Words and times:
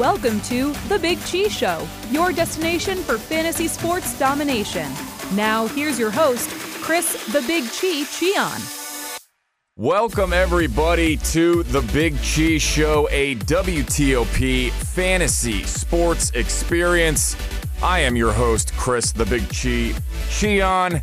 Welcome 0.00 0.40
to 0.44 0.72
The 0.88 0.98
Big 0.98 1.22
Chee 1.26 1.50
Show, 1.50 1.86
your 2.10 2.32
destination 2.32 2.96
for 3.02 3.18
fantasy 3.18 3.68
sports 3.68 4.18
domination. 4.18 4.90
Now, 5.34 5.66
here's 5.66 5.98
your 5.98 6.10
host, 6.10 6.48
Chris 6.80 7.22
The 7.26 7.42
Big 7.42 7.70
Chee 7.70 8.06
Chion. 8.06 8.62
Welcome, 9.76 10.32
everybody, 10.32 11.18
to 11.18 11.64
The 11.64 11.82
Big 11.92 12.18
Chee 12.22 12.58
Show, 12.58 13.10
a 13.10 13.34
WTOP 13.34 14.70
fantasy 14.70 15.64
sports 15.64 16.30
experience. 16.30 17.36
I 17.82 18.00
am 18.00 18.16
your 18.16 18.32
host, 18.32 18.72
Chris 18.78 19.12
The 19.12 19.26
Big 19.26 19.50
Chee 19.50 19.94
Chion. 20.30 21.02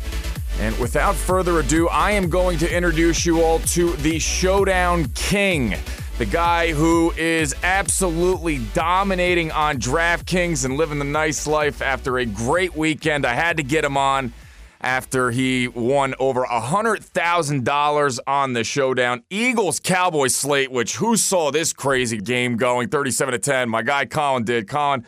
And 0.58 0.76
without 0.80 1.14
further 1.14 1.60
ado, 1.60 1.86
I 1.86 2.10
am 2.10 2.28
going 2.28 2.58
to 2.58 2.76
introduce 2.76 3.24
you 3.24 3.42
all 3.44 3.60
to 3.60 3.92
the 3.98 4.18
Showdown 4.18 5.04
King 5.14 5.76
the 6.18 6.26
guy 6.26 6.72
who 6.72 7.12
is 7.16 7.54
absolutely 7.62 8.58
dominating 8.74 9.52
on 9.52 9.78
DraftKings 9.78 10.64
and 10.64 10.76
living 10.76 10.98
the 10.98 11.04
nice 11.04 11.46
life 11.46 11.80
after 11.80 12.18
a 12.18 12.26
great 12.26 12.74
weekend. 12.74 13.24
I 13.24 13.34
had 13.34 13.56
to 13.58 13.62
get 13.62 13.84
him 13.84 13.96
on 13.96 14.32
after 14.80 15.30
he 15.30 15.68
won 15.68 16.16
over 16.18 16.44
$100,000 16.44 18.18
on 18.26 18.52
the 18.52 18.64
showdown. 18.64 19.22
Eagles 19.30 19.78
Cowboys 19.78 20.34
slate, 20.34 20.72
which 20.72 20.96
who 20.96 21.16
saw 21.16 21.52
this 21.52 21.72
crazy 21.72 22.18
game 22.18 22.56
going 22.56 22.88
37 22.88 23.32
to 23.32 23.38
10? 23.38 23.68
My 23.68 23.82
guy 23.82 24.04
Colin 24.04 24.42
did. 24.42 24.68
Colin 24.68 25.06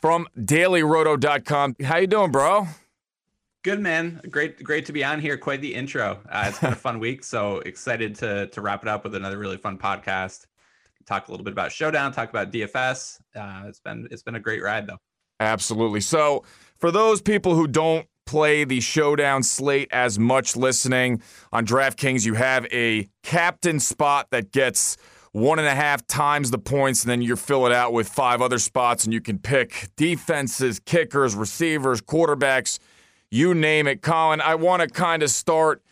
from 0.00 0.28
dailyroto.com. 0.38 1.74
How 1.82 1.96
you 1.96 2.06
doing, 2.06 2.30
bro? 2.30 2.68
Good 3.64 3.80
man, 3.80 4.20
great, 4.30 4.62
great 4.62 4.86
to 4.86 4.92
be 4.92 5.02
on 5.02 5.20
here. 5.20 5.36
Quite 5.36 5.60
the 5.60 5.74
intro. 5.74 6.20
Uh, 6.28 6.46
it's 6.48 6.60
been 6.60 6.72
a 6.72 6.76
fun 6.76 7.00
week, 7.00 7.22
so 7.24 7.58
excited 7.58 8.16
to 8.16 8.48
to 8.48 8.60
wrap 8.60 8.82
it 8.82 8.88
up 8.88 9.04
with 9.04 9.14
another 9.14 9.38
really 9.38 9.56
fun 9.56 9.78
podcast 9.78 10.46
talk 11.06 11.28
a 11.28 11.30
little 11.30 11.44
bit 11.44 11.52
about 11.52 11.72
Showdown, 11.72 12.12
talk 12.12 12.30
about 12.30 12.50
DFS. 12.52 13.20
Uh, 13.34 13.64
it's 13.66 13.80
been 13.80 14.08
it's 14.10 14.22
been 14.22 14.34
a 14.34 14.40
great 14.40 14.62
ride 14.62 14.86
though. 14.86 14.98
Absolutely. 15.40 16.00
So 16.00 16.44
for 16.78 16.90
those 16.90 17.20
people 17.20 17.54
who 17.54 17.66
don't 17.66 18.06
play 18.26 18.64
the 18.64 18.80
Showdown 18.80 19.42
slate 19.42 19.88
as 19.92 20.18
much 20.18 20.56
listening 20.56 21.20
on 21.52 21.66
DraftKings, 21.66 22.24
you 22.24 22.34
have 22.34 22.66
a 22.72 23.08
captain 23.22 23.80
spot 23.80 24.28
that 24.30 24.52
gets 24.52 24.96
one 25.32 25.58
and 25.58 25.66
a 25.66 25.74
half 25.74 26.06
times 26.06 26.50
the 26.50 26.58
points, 26.58 27.02
and 27.02 27.10
then 27.10 27.22
you 27.22 27.36
fill 27.36 27.66
it 27.66 27.72
out 27.72 27.92
with 27.92 28.08
five 28.08 28.42
other 28.42 28.58
spots, 28.58 29.04
and 29.04 29.12
you 29.12 29.20
can 29.20 29.38
pick 29.38 29.88
defenses, 29.96 30.78
kickers, 30.78 31.34
receivers, 31.34 32.00
quarterbacks, 32.02 32.78
you 33.30 33.54
name 33.54 33.86
it. 33.86 34.02
Colin, 34.02 34.40
I 34.42 34.54
want 34.56 34.82
to 34.82 34.88
kind 34.88 35.22
of 35.22 35.30
start 35.30 35.82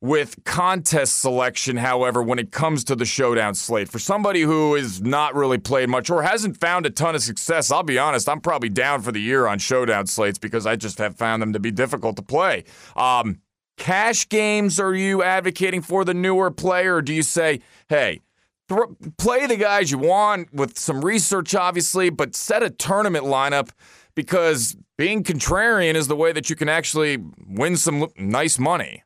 with 0.00 0.42
contest 0.44 1.20
selection, 1.20 1.76
however, 1.76 2.22
when 2.22 2.38
it 2.38 2.50
comes 2.50 2.84
to 2.84 2.96
the 2.96 3.04
showdown 3.04 3.54
slate. 3.54 3.88
For 3.88 3.98
somebody 3.98 4.40
who 4.40 4.74
has 4.74 5.02
not 5.02 5.34
really 5.34 5.58
played 5.58 5.90
much 5.90 6.08
or 6.08 6.22
hasn't 6.22 6.58
found 6.58 6.86
a 6.86 6.90
ton 6.90 7.14
of 7.14 7.22
success, 7.22 7.70
I'll 7.70 7.82
be 7.82 7.98
honest, 7.98 8.28
I'm 8.28 8.40
probably 8.40 8.70
down 8.70 9.02
for 9.02 9.12
the 9.12 9.20
year 9.20 9.46
on 9.46 9.58
showdown 9.58 10.06
slates 10.06 10.38
because 10.38 10.66
I 10.66 10.76
just 10.76 10.98
have 10.98 11.16
found 11.16 11.42
them 11.42 11.52
to 11.52 11.60
be 11.60 11.70
difficult 11.70 12.16
to 12.16 12.22
play. 12.22 12.64
Um, 12.96 13.40
cash 13.76 14.26
games, 14.28 14.80
are 14.80 14.94
you 14.94 15.22
advocating 15.22 15.82
for 15.82 16.04
the 16.04 16.14
newer 16.14 16.50
player, 16.50 16.96
or 16.96 17.02
do 17.02 17.12
you 17.12 17.22
say, 17.22 17.60
hey, 17.90 18.22
th- 18.70 18.80
play 19.18 19.46
the 19.46 19.56
guys 19.56 19.90
you 19.90 19.98
want 19.98 20.52
with 20.54 20.78
some 20.78 21.04
research, 21.04 21.54
obviously, 21.54 22.08
but 22.08 22.34
set 22.34 22.62
a 22.62 22.70
tournament 22.70 23.26
lineup? 23.26 23.68
Because 24.14 24.76
being 24.96 25.22
contrarian 25.24 25.94
is 25.94 26.08
the 26.08 26.16
way 26.16 26.32
that 26.32 26.48
you 26.48 26.56
can 26.56 26.70
actually 26.70 27.18
win 27.46 27.76
some 27.76 28.08
nice 28.16 28.58
money. 28.58 29.02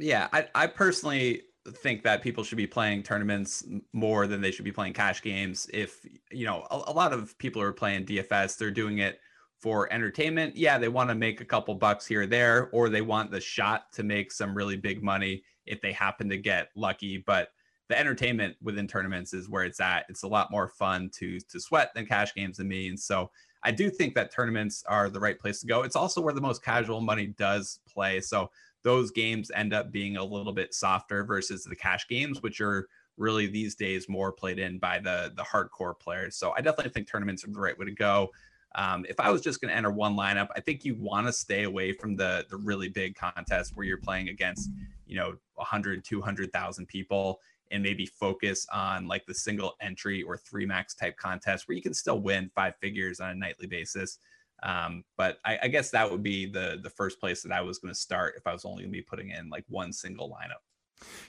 Yeah, 0.00 0.28
I, 0.32 0.48
I 0.54 0.66
personally 0.66 1.42
think 1.68 2.02
that 2.04 2.22
people 2.22 2.42
should 2.42 2.56
be 2.56 2.66
playing 2.66 3.02
tournaments 3.02 3.64
more 3.92 4.26
than 4.26 4.40
they 4.40 4.50
should 4.50 4.64
be 4.64 4.72
playing 4.72 4.94
cash 4.94 5.20
games. 5.20 5.68
If, 5.72 6.06
you 6.30 6.46
know, 6.46 6.66
a, 6.70 6.90
a 6.90 6.92
lot 6.92 7.12
of 7.12 7.36
people 7.38 7.60
are 7.60 7.72
playing 7.72 8.06
DFS, 8.06 8.56
they're 8.56 8.70
doing 8.70 8.98
it 8.98 9.20
for 9.60 9.92
entertainment. 9.92 10.56
Yeah, 10.56 10.78
they 10.78 10.88
want 10.88 11.10
to 11.10 11.14
make 11.14 11.40
a 11.40 11.44
couple 11.44 11.74
bucks 11.74 12.06
here 12.06 12.22
or 12.22 12.26
there, 12.26 12.70
or 12.72 12.88
they 12.88 13.02
want 13.02 13.30
the 13.30 13.40
shot 13.40 13.92
to 13.92 14.02
make 14.02 14.32
some 14.32 14.54
really 14.54 14.76
big 14.76 15.02
money 15.02 15.42
if 15.66 15.82
they 15.82 15.92
happen 15.92 16.28
to 16.30 16.38
get 16.38 16.68
lucky. 16.74 17.18
But 17.18 17.50
the 17.88 17.98
entertainment 17.98 18.56
within 18.62 18.86
tournaments 18.86 19.34
is 19.34 19.50
where 19.50 19.64
it's 19.64 19.80
at. 19.80 20.06
It's 20.08 20.22
a 20.22 20.28
lot 20.28 20.50
more 20.50 20.68
fun 20.68 21.10
to 21.18 21.38
to 21.40 21.60
sweat 21.60 21.90
than 21.94 22.06
cash 22.06 22.32
games 22.34 22.56
to 22.56 22.64
me. 22.64 22.88
And 22.88 22.98
so 22.98 23.30
I 23.62 23.72
do 23.72 23.90
think 23.90 24.14
that 24.14 24.32
tournaments 24.32 24.82
are 24.88 25.10
the 25.10 25.20
right 25.20 25.38
place 25.38 25.60
to 25.60 25.66
go. 25.66 25.82
It's 25.82 25.96
also 25.96 26.20
where 26.20 26.32
the 26.32 26.40
most 26.40 26.64
casual 26.64 27.00
money 27.00 27.26
does 27.26 27.80
play. 27.86 28.20
So 28.20 28.50
those 28.82 29.10
games 29.10 29.50
end 29.54 29.72
up 29.72 29.92
being 29.92 30.16
a 30.16 30.24
little 30.24 30.52
bit 30.52 30.74
softer 30.74 31.24
versus 31.24 31.64
the 31.64 31.76
cash 31.76 32.08
games, 32.08 32.42
which 32.42 32.60
are 32.60 32.88
really 33.16 33.46
these 33.46 33.74
days 33.74 34.08
more 34.08 34.32
played 34.32 34.58
in 34.58 34.78
by 34.78 34.98
the 34.98 35.32
the 35.36 35.42
hardcore 35.42 35.98
players. 35.98 36.36
So 36.36 36.52
I 36.52 36.60
definitely 36.60 36.92
think 36.92 37.08
tournaments 37.08 37.44
are 37.44 37.50
the 37.50 37.60
right 37.60 37.78
way 37.78 37.86
to 37.86 37.92
go. 37.92 38.30
Um, 38.76 39.04
if 39.08 39.18
I 39.18 39.30
was 39.30 39.42
just 39.42 39.60
going 39.60 39.70
to 39.70 39.76
enter 39.76 39.90
one 39.90 40.16
lineup, 40.16 40.48
I 40.54 40.60
think 40.60 40.84
you 40.84 40.94
want 40.94 41.26
to 41.26 41.32
stay 41.32 41.64
away 41.64 41.92
from 41.92 42.16
the 42.16 42.46
the 42.48 42.56
really 42.56 42.88
big 42.88 43.14
contests 43.14 43.72
where 43.74 43.84
you're 43.84 43.98
playing 43.98 44.28
against, 44.28 44.70
you 45.06 45.16
know, 45.16 45.34
100, 45.54 46.04
200,000 46.04 46.86
people 46.86 47.40
and 47.72 47.82
maybe 47.82 48.06
focus 48.06 48.66
on 48.72 49.06
like 49.06 49.26
the 49.26 49.34
single 49.34 49.74
entry 49.80 50.22
or 50.22 50.36
three 50.36 50.66
max 50.66 50.94
type 50.94 51.16
contest 51.16 51.68
where 51.68 51.76
you 51.76 51.82
can 51.82 51.94
still 51.94 52.20
win 52.20 52.50
five 52.54 52.74
figures 52.80 53.20
on 53.20 53.30
a 53.30 53.34
nightly 53.34 53.66
basis. 53.66 54.18
Um, 54.62 55.04
but 55.16 55.38
I, 55.44 55.58
I, 55.62 55.68
guess 55.68 55.90
that 55.90 56.10
would 56.10 56.22
be 56.22 56.46
the 56.46 56.78
the 56.82 56.90
first 56.90 57.18
place 57.18 57.42
that 57.42 57.52
I 57.52 57.62
was 57.62 57.78
going 57.78 57.94
to 57.94 57.98
start 57.98 58.34
if 58.36 58.46
I 58.46 58.52
was 58.52 58.64
only 58.64 58.82
going 58.82 58.92
to 58.92 58.98
be 58.98 59.02
putting 59.02 59.30
in 59.30 59.48
like 59.48 59.64
one 59.68 59.92
single 59.92 60.28
lineup. 60.28 60.60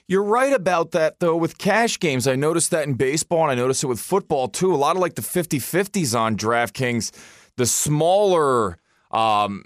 You're 0.06 0.22
right 0.22 0.52
about 0.52 0.90
that 0.90 1.20
though 1.20 1.36
with 1.36 1.56
cash 1.56 1.98
games. 1.98 2.26
I 2.26 2.36
noticed 2.36 2.70
that 2.72 2.86
in 2.86 2.94
baseball 2.94 3.42
and 3.42 3.50
I 3.50 3.54
noticed 3.54 3.84
it 3.84 3.86
with 3.86 4.00
football 4.00 4.48
too. 4.48 4.74
A 4.74 4.76
lot 4.76 4.96
of 4.96 5.02
like 5.02 5.14
the 5.14 5.22
50-50s 5.22 6.18
on 6.18 6.36
DraftKings, 6.36 7.10
the 7.56 7.66
smaller 7.66 8.78
um, 9.10 9.64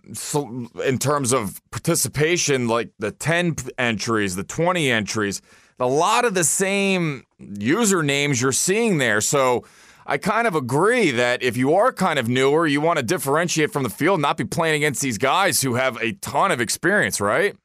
in 0.84 0.98
terms 0.98 1.32
of 1.32 1.60
participation, 1.70 2.68
like 2.68 2.90
the 2.98 3.12
10 3.12 3.56
entries, 3.78 4.36
the 4.36 4.44
20 4.44 4.90
entries, 4.90 5.40
a 5.78 5.86
lot 5.86 6.24
of 6.24 6.34
the 6.34 6.44
same 6.44 7.24
usernames 7.40 8.40
you're 8.40 8.52
seeing 8.52 8.98
there. 8.98 9.20
So 9.20 9.64
I 10.08 10.18
kind 10.18 10.46
of 10.46 10.54
agree 10.54 11.10
that 11.10 11.42
if 11.42 11.56
you 11.56 11.74
are 11.74 11.92
kind 11.92 12.18
of 12.18 12.28
newer, 12.28 12.66
you 12.66 12.80
want 12.80 12.98
to 12.98 13.02
differentiate 13.02 13.72
from 13.72 13.82
the 13.82 13.90
field, 13.90 14.20
not 14.20 14.36
be 14.36 14.44
playing 14.44 14.76
against 14.76 15.02
these 15.02 15.18
guys 15.18 15.60
who 15.60 15.74
have 15.74 15.96
a 16.00 16.12
ton 16.12 16.52
of 16.52 16.60
experience, 16.60 17.20
right? 17.20 17.56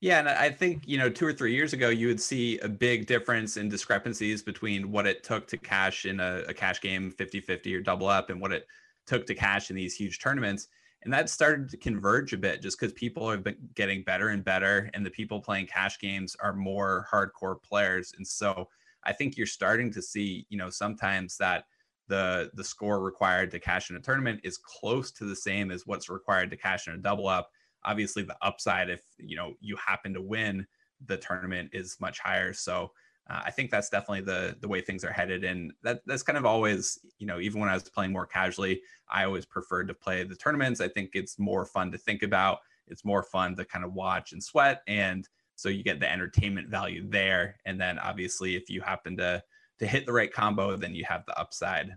Yeah, 0.00 0.20
and 0.20 0.28
I 0.28 0.48
think, 0.48 0.84
you 0.86 0.96
know, 0.96 1.10
two 1.10 1.26
or 1.26 1.32
three 1.32 1.52
years 1.52 1.72
ago, 1.72 1.88
you 1.88 2.06
would 2.06 2.20
see 2.20 2.58
a 2.60 2.68
big 2.68 3.06
difference 3.06 3.56
in 3.56 3.68
discrepancies 3.68 4.42
between 4.42 4.90
what 4.90 5.06
it 5.06 5.24
took 5.24 5.46
to 5.48 5.58
cash 5.58 6.06
in 6.06 6.20
a, 6.20 6.44
a 6.48 6.54
cash 6.54 6.80
game 6.80 7.10
50 7.10 7.40
50 7.40 7.74
or 7.74 7.80
double 7.80 8.06
up 8.06 8.30
and 8.30 8.40
what 8.40 8.52
it 8.52 8.66
took 9.06 9.26
to 9.26 9.34
cash 9.34 9.70
in 9.70 9.76
these 9.76 9.94
huge 9.94 10.20
tournaments. 10.20 10.68
And 11.02 11.12
that 11.12 11.28
started 11.28 11.68
to 11.70 11.76
converge 11.76 12.32
a 12.32 12.38
bit 12.38 12.62
just 12.62 12.78
because 12.78 12.92
people 12.92 13.30
have 13.30 13.42
been 13.44 13.56
getting 13.74 14.02
better 14.04 14.30
and 14.30 14.44
better, 14.44 14.88
and 14.94 15.04
the 15.04 15.10
people 15.10 15.40
playing 15.40 15.66
cash 15.66 15.98
games 15.98 16.34
are 16.40 16.54
more 16.54 17.06
hardcore 17.12 17.62
players. 17.62 18.14
And 18.16 18.26
so 18.26 18.68
I 19.08 19.12
think 19.12 19.36
you're 19.36 19.46
starting 19.46 19.90
to 19.92 20.02
see, 20.02 20.46
you 20.50 20.58
know, 20.58 20.68
sometimes 20.68 21.38
that 21.38 21.64
the 22.08 22.50
the 22.54 22.64
score 22.64 23.00
required 23.00 23.50
to 23.50 23.58
cash 23.58 23.90
in 23.90 23.96
a 23.96 24.00
tournament 24.00 24.40
is 24.44 24.58
close 24.58 25.10
to 25.12 25.24
the 25.24 25.36
same 25.36 25.70
as 25.70 25.86
what's 25.86 26.10
required 26.10 26.50
to 26.50 26.56
cash 26.56 26.86
in 26.86 26.94
a 26.94 26.98
double 26.98 27.26
up. 27.26 27.50
Obviously, 27.84 28.22
the 28.22 28.36
upside 28.42 28.90
if 28.90 29.02
you 29.18 29.36
know 29.36 29.54
you 29.60 29.76
happen 29.76 30.12
to 30.14 30.22
win 30.22 30.66
the 31.06 31.16
tournament 31.16 31.70
is 31.72 31.96
much 32.00 32.18
higher. 32.18 32.52
So 32.52 32.90
uh, 33.30 33.42
I 33.44 33.50
think 33.50 33.70
that's 33.70 33.88
definitely 33.88 34.22
the 34.22 34.56
the 34.60 34.68
way 34.68 34.82
things 34.82 35.04
are 35.04 35.12
headed, 35.12 35.44
and 35.44 35.72
that 35.82 36.00
that's 36.06 36.22
kind 36.22 36.38
of 36.38 36.44
always 36.44 36.98
you 37.18 37.26
know 37.26 37.40
even 37.40 37.60
when 37.60 37.70
I 37.70 37.74
was 37.74 37.88
playing 37.88 38.12
more 38.12 38.26
casually, 38.26 38.82
I 39.08 39.24
always 39.24 39.46
preferred 39.46 39.88
to 39.88 39.94
play 39.94 40.22
the 40.24 40.36
tournaments. 40.36 40.80
I 40.80 40.88
think 40.88 41.10
it's 41.14 41.38
more 41.38 41.64
fun 41.64 41.90
to 41.92 41.98
think 41.98 42.22
about. 42.22 42.58
It's 42.88 43.04
more 43.04 43.22
fun 43.22 43.56
to 43.56 43.64
kind 43.64 43.84
of 43.84 43.94
watch 43.94 44.32
and 44.32 44.42
sweat, 44.42 44.82
and 44.86 45.26
so 45.58 45.68
you 45.68 45.82
get 45.82 45.98
the 45.98 46.10
entertainment 46.10 46.68
value 46.68 47.10
there. 47.10 47.56
And 47.66 47.80
then 47.80 47.98
obviously, 47.98 48.54
if 48.54 48.70
you 48.70 48.80
happen 48.80 49.16
to 49.16 49.42
to 49.80 49.86
hit 49.86 50.06
the 50.06 50.12
right 50.12 50.32
combo, 50.32 50.76
then 50.76 50.94
you 50.94 51.04
have 51.08 51.24
the 51.26 51.38
upside. 51.38 51.90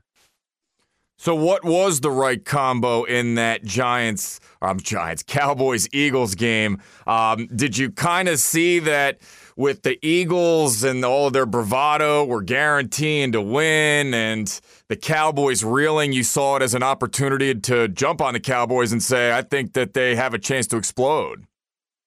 So, 1.17 1.35
what 1.35 1.63
was 1.63 1.99
the 1.99 2.09
right 2.09 2.43
combo 2.43 3.03
in 3.03 3.35
that 3.35 3.63
Giants, 3.63 4.39
um, 4.63 4.79
Giants, 4.79 5.21
Cowboys, 5.21 5.87
Eagles 5.93 6.33
game? 6.33 6.81
Um, 7.05 7.45
did 7.55 7.77
you 7.77 7.91
kind 7.91 8.27
of 8.27 8.39
see 8.39 8.79
that 8.79 9.19
with 9.55 9.83
the 9.83 10.03
Eagles 10.03 10.83
and 10.83 11.05
all 11.05 11.29
their 11.29 11.45
bravado, 11.45 12.25
were 12.25 12.41
guaranteeing 12.41 13.33
to 13.33 13.41
win, 13.41 14.15
and 14.15 14.59
the 14.87 14.95
Cowboys 14.95 15.63
reeling? 15.63 16.13
You 16.13 16.23
saw 16.23 16.55
it 16.55 16.63
as 16.63 16.73
an 16.73 16.81
opportunity 16.81 17.53
to 17.53 17.87
jump 17.87 18.21
on 18.21 18.33
the 18.33 18.39
Cowboys 18.39 18.91
and 18.91 19.03
say, 19.03 19.31
"I 19.31 19.43
think 19.43 19.73
that 19.73 19.93
they 19.93 20.15
have 20.15 20.33
a 20.33 20.39
chance 20.39 20.65
to 20.67 20.77
explode." 20.77 21.45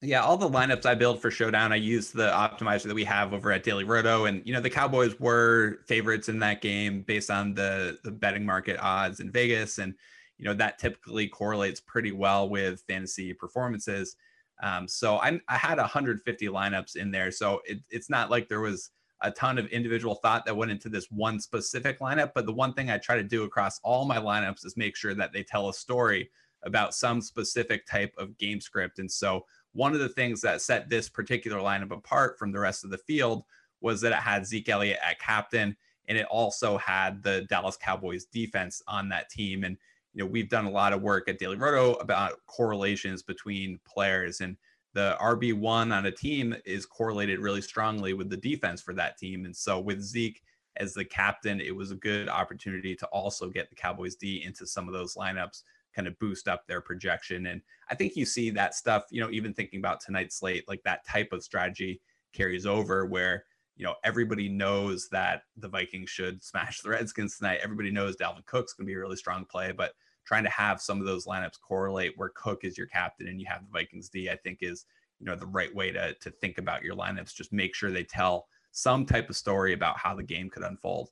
Yeah, 0.05 0.23
all 0.23 0.37
the 0.37 0.51
lineups 0.51 0.85
I 0.85 0.95
build 0.95 1.23
for 1.23 1.31
Showdown, 1.31 1.73
I 1.73 1.77
use 1.77 2.11
the 2.11 2.29
optimizer 2.31 2.85
that 2.85 2.95
we 2.95 3.05
have 3.05 3.33
over 3.33 3.51
at 3.51 3.63
Daily 3.63 3.85
Roto, 3.85 4.27
and 4.27 4.43
you 4.45 4.53
know 4.53 4.61
the 4.61 4.69
Cowboys 4.69 5.19
were 5.19 5.79
favorites 5.87 6.29
in 6.29 6.39
that 6.41 6.61
game 6.61 7.03
based 7.03 7.31
on 7.31 7.55
the 7.55 7.99
the 8.05 8.11
betting 8.11 8.45
market 8.45 8.79
odds 8.81 9.21
in 9.21 9.33
Vegas, 9.33 9.79
and 9.79 9.95
you 10.37 10.45
know 10.45 10.53
that 10.55 10.79
typically 10.79 11.27
correlates 11.27 11.81
pretty 11.81 12.13
well 12.13 12.49
with 12.49 12.83
fantasy 12.87 13.33
performances. 13.33 14.17
Um, 14.63 14.87
so 14.87 15.17
I, 15.17 15.41
I 15.49 15.57
had 15.57 15.79
150 15.79 16.49
lineups 16.49 16.97
in 16.97 17.11
there, 17.11 17.31
so 17.31 17.63
it, 17.65 17.79
it's 17.91 18.11
not 18.11 18.31
like 18.31 18.49
there 18.49 18.61
was 18.61 18.91
a 19.23 19.31
ton 19.31 19.57
of 19.59 19.67
individual 19.69 20.17
thought 20.17 20.45
that 20.45 20.57
went 20.57 20.71
into 20.71 20.91
this 20.91 21.07
one 21.11 21.41
specific 21.41 21.99
lineup. 22.01 22.33
But 22.35 22.45
the 22.45 22.53
one 22.53 22.75
thing 22.75 22.91
I 22.91 22.99
try 22.99 23.17
to 23.17 23.23
do 23.23 23.45
across 23.45 23.81
all 23.83 24.05
my 24.05 24.19
lineups 24.19 24.67
is 24.67 24.77
make 24.77 24.97
sure 24.97 25.15
that 25.15 25.33
they 25.33 25.43
tell 25.43 25.71
a 25.71 25.75
story 25.75 26.31
about 26.63 26.95
some 26.95 27.21
specific 27.21 27.87
type 27.87 28.15
of 28.19 28.37
game 28.39 28.61
script. 28.61 28.99
And 28.99 29.11
so 29.11 29.45
one 29.75 29.93
of 29.93 29.99
the 29.99 30.09
things 30.09 30.41
that 30.41 30.63
set 30.63 30.89
this 30.89 31.09
particular 31.09 31.59
lineup 31.59 31.91
apart 31.91 32.39
from 32.39 32.53
the 32.53 32.61
rest 32.61 32.85
of 32.85 32.91
the 32.91 32.99
field 32.99 33.45
was 33.81 34.01
that 34.01 34.13
it 34.13 34.19
had 34.19 34.47
Zeke 34.47 34.69
Elliott 34.69 34.99
at 35.05 35.21
captain, 35.21 35.77
and 36.09 36.17
it 36.17 36.27
also 36.27 36.79
had 36.79 37.23
the 37.23 37.43
Dallas 37.51 37.77
Cowboys 37.77 38.25
defense 38.25 38.83
on 38.89 39.09
that 39.11 39.29
team. 39.29 39.65
And 39.65 39.77
you 40.15 40.25
know, 40.25 40.31
we've 40.31 40.49
done 40.49 40.65
a 40.65 40.71
lot 40.71 40.93
of 40.93 41.03
work 41.03 41.29
at 41.29 41.39
Daily 41.39 41.57
Roto 41.57 41.95
about 41.95 42.41
correlations 42.47 43.23
between 43.23 43.81
players, 43.85 44.41
and 44.41 44.57
the 44.95 45.17
RB 45.21 45.53
one 45.53 45.91
on 45.91 46.07
a 46.07 46.11
team 46.13 46.55
is 46.65 46.87
correlated 46.87 47.41
really 47.41 47.61
strongly 47.61 48.15
with 48.15 48.31
the 48.31 48.37
defense 48.37 48.81
for 48.81 48.95
that 48.95 49.19
team. 49.19 49.45
And 49.45 49.55
so 49.55 49.81
with 49.81 50.01
Zeke 50.01 50.41
as 50.77 50.95
the 50.95 51.05
captain, 51.05 51.61
it 51.61 51.75
was 51.75 51.91
a 51.91 51.97
good 51.97 52.29
opportunity 52.29 52.95
to 52.97 53.07
also 53.07 53.49
get 53.49 53.69
the 53.71 53.77
Cowboys 53.77 54.15
D 54.15 54.45
into 54.45 54.67
some 54.67 54.87
of 54.87 54.95
those 54.95 55.15
lineups 55.15 55.65
kind 55.95 56.09
of 56.09 56.19
boost 56.19 56.49
up 56.49 56.67
their 56.67 56.81
projection. 56.81 57.47
And 57.47 57.61
I 57.91 57.95
think 57.95 58.17
you 58.17 58.27
see 58.27 58.51
that 58.51 58.75
stuff, 58.75 59.05
you 59.11 59.21
know, 59.21 59.31
even 59.31 59.55
thinking 59.55 59.79
about 59.79 60.01
tonight's 60.01 60.37
slate, 60.37 60.69
like 60.69 60.83
that 60.85 61.07
type 61.07 61.33
of 61.33 61.45
strategy 61.45 62.01
carries 62.33 62.67
over 62.67 63.07
where, 63.07 63.45
you 63.77 63.85
know, 63.85 63.95
everybody 64.05 64.49
knows 64.49 65.09
that 65.11 65.43
the 65.57 65.69
Vikings 65.69 66.11
should 66.11 66.43
smash 66.43 66.81
the 66.81 66.91
Redskins 66.91 67.39
tonight. 67.39 67.61
Everybody 67.63 67.91
knows 67.91 68.17
Dalvin 68.17 68.47
Cook's 68.47 68.73
going 68.73 68.87
to 68.87 68.91
be 68.91 68.95
a 68.95 69.01
really 69.01 69.17
strong 69.17 69.45
play, 69.45 69.73
but 69.73 69.93
trying 70.25 70.45
to 70.45 70.51
have 70.51 70.81
some 70.81 71.01
of 71.01 71.07
those 71.07 71.27
lineups 71.27 71.61
correlate 71.61 72.13
where 72.17 72.33
Cook 72.35 72.65
is 72.65 72.79
your 72.79 72.87
captain 72.87 73.29
and 73.29 73.41
you 73.41 73.47
have 73.49 73.63
the 73.63 73.73
Vikings 73.73 74.09
D, 74.09 74.31
I 74.31 74.37
think 74.37 74.59
is, 74.63 74.87
you 75.21 75.27
know, 75.27 75.37
the 75.37 75.47
right 75.47 75.75
way 75.75 75.91
to, 75.93 76.15
to 76.15 76.31
think 76.31 76.59
about 76.59 76.83
your 76.83 76.97
lineups. 76.97 77.35
Just 77.35 77.53
make 77.53 77.75
sure 77.75 77.91
they 77.91 78.05
tell 78.05 78.47
some 78.73 79.07
type 79.07 79.29
of 79.31 79.37
story 79.37 79.73
about 79.73 79.99
how 79.99 80.15
the 80.15 80.23
game 80.23 80.51
could 80.51 80.63
unfold. 80.63 81.11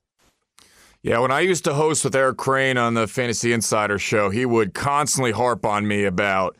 Yeah, 1.03 1.19
when 1.19 1.31
I 1.31 1.41
used 1.41 1.65
to 1.65 1.73
host 1.73 2.05
with 2.05 2.15
Eric 2.15 2.37
Crane 2.37 2.77
on 2.77 2.93
the 2.93 3.07
Fantasy 3.07 3.51
Insider 3.51 3.99
show, 3.99 4.29
he 4.29 4.45
would 4.45 4.73
constantly 4.73 5.33
harp 5.33 5.65
on 5.65 5.85
me 5.85 6.05
about 6.05 6.55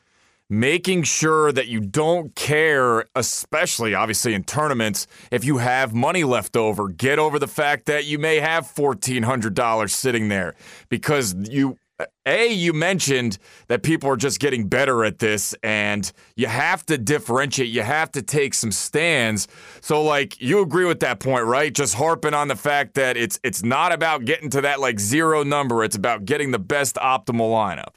making 0.49 1.03
sure 1.03 1.53
that 1.53 1.67
you 1.67 1.79
don't 1.79 2.35
care, 2.35 3.05
especially 3.15 3.95
obviously 3.95 4.33
in 4.33 4.43
tournaments, 4.43 5.07
if 5.31 5.45
you 5.45 5.59
have 5.59 5.93
money 5.93 6.25
left 6.25 6.57
over. 6.57 6.89
Get 6.89 7.19
over 7.19 7.39
the 7.39 7.47
fact 7.47 7.85
that 7.85 8.03
you 8.03 8.19
may 8.19 8.41
have 8.41 8.65
$1,400 8.65 9.89
sitting 9.89 10.27
there 10.27 10.55
because 10.89 11.33
you 11.49 11.77
a, 12.25 12.51
you 12.51 12.73
mentioned 12.73 13.37
that 13.67 13.83
people 13.83 14.09
are 14.09 14.17
just 14.17 14.39
getting 14.39 14.67
better 14.67 15.05
at 15.05 15.19
this, 15.19 15.55
and 15.63 16.11
you 16.35 16.47
have 16.47 16.85
to 16.87 16.97
differentiate. 16.97 17.69
You 17.69 17.83
have 17.83 18.11
to 18.13 18.21
take 18.21 18.53
some 18.53 18.71
stands. 18.71 19.47
So, 19.81 20.01
like, 20.03 20.41
you 20.41 20.61
agree 20.61 20.85
with 20.85 20.99
that 21.01 21.19
point, 21.19 21.45
right? 21.45 21.73
Just 21.73 21.95
harping 21.95 22.33
on 22.33 22.47
the 22.47 22.55
fact 22.55 22.95
that 22.95 23.17
it's 23.17 23.39
it's 23.43 23.63
not 23.63 23.91
about 23.91 24.25
getting 24.25 24.49
to 24.51 24.61
that 24.61 24.79
like 24.79 24.99
zero 24.99 25.43
number. 25.43 25.83
It's 25.83 25.95
about 25.95 26.25
getting 26.25 26.51
the 26.51 26.59
best 26.59 26.95
optimal 26.95 27.51
lineup. 27.51 27.93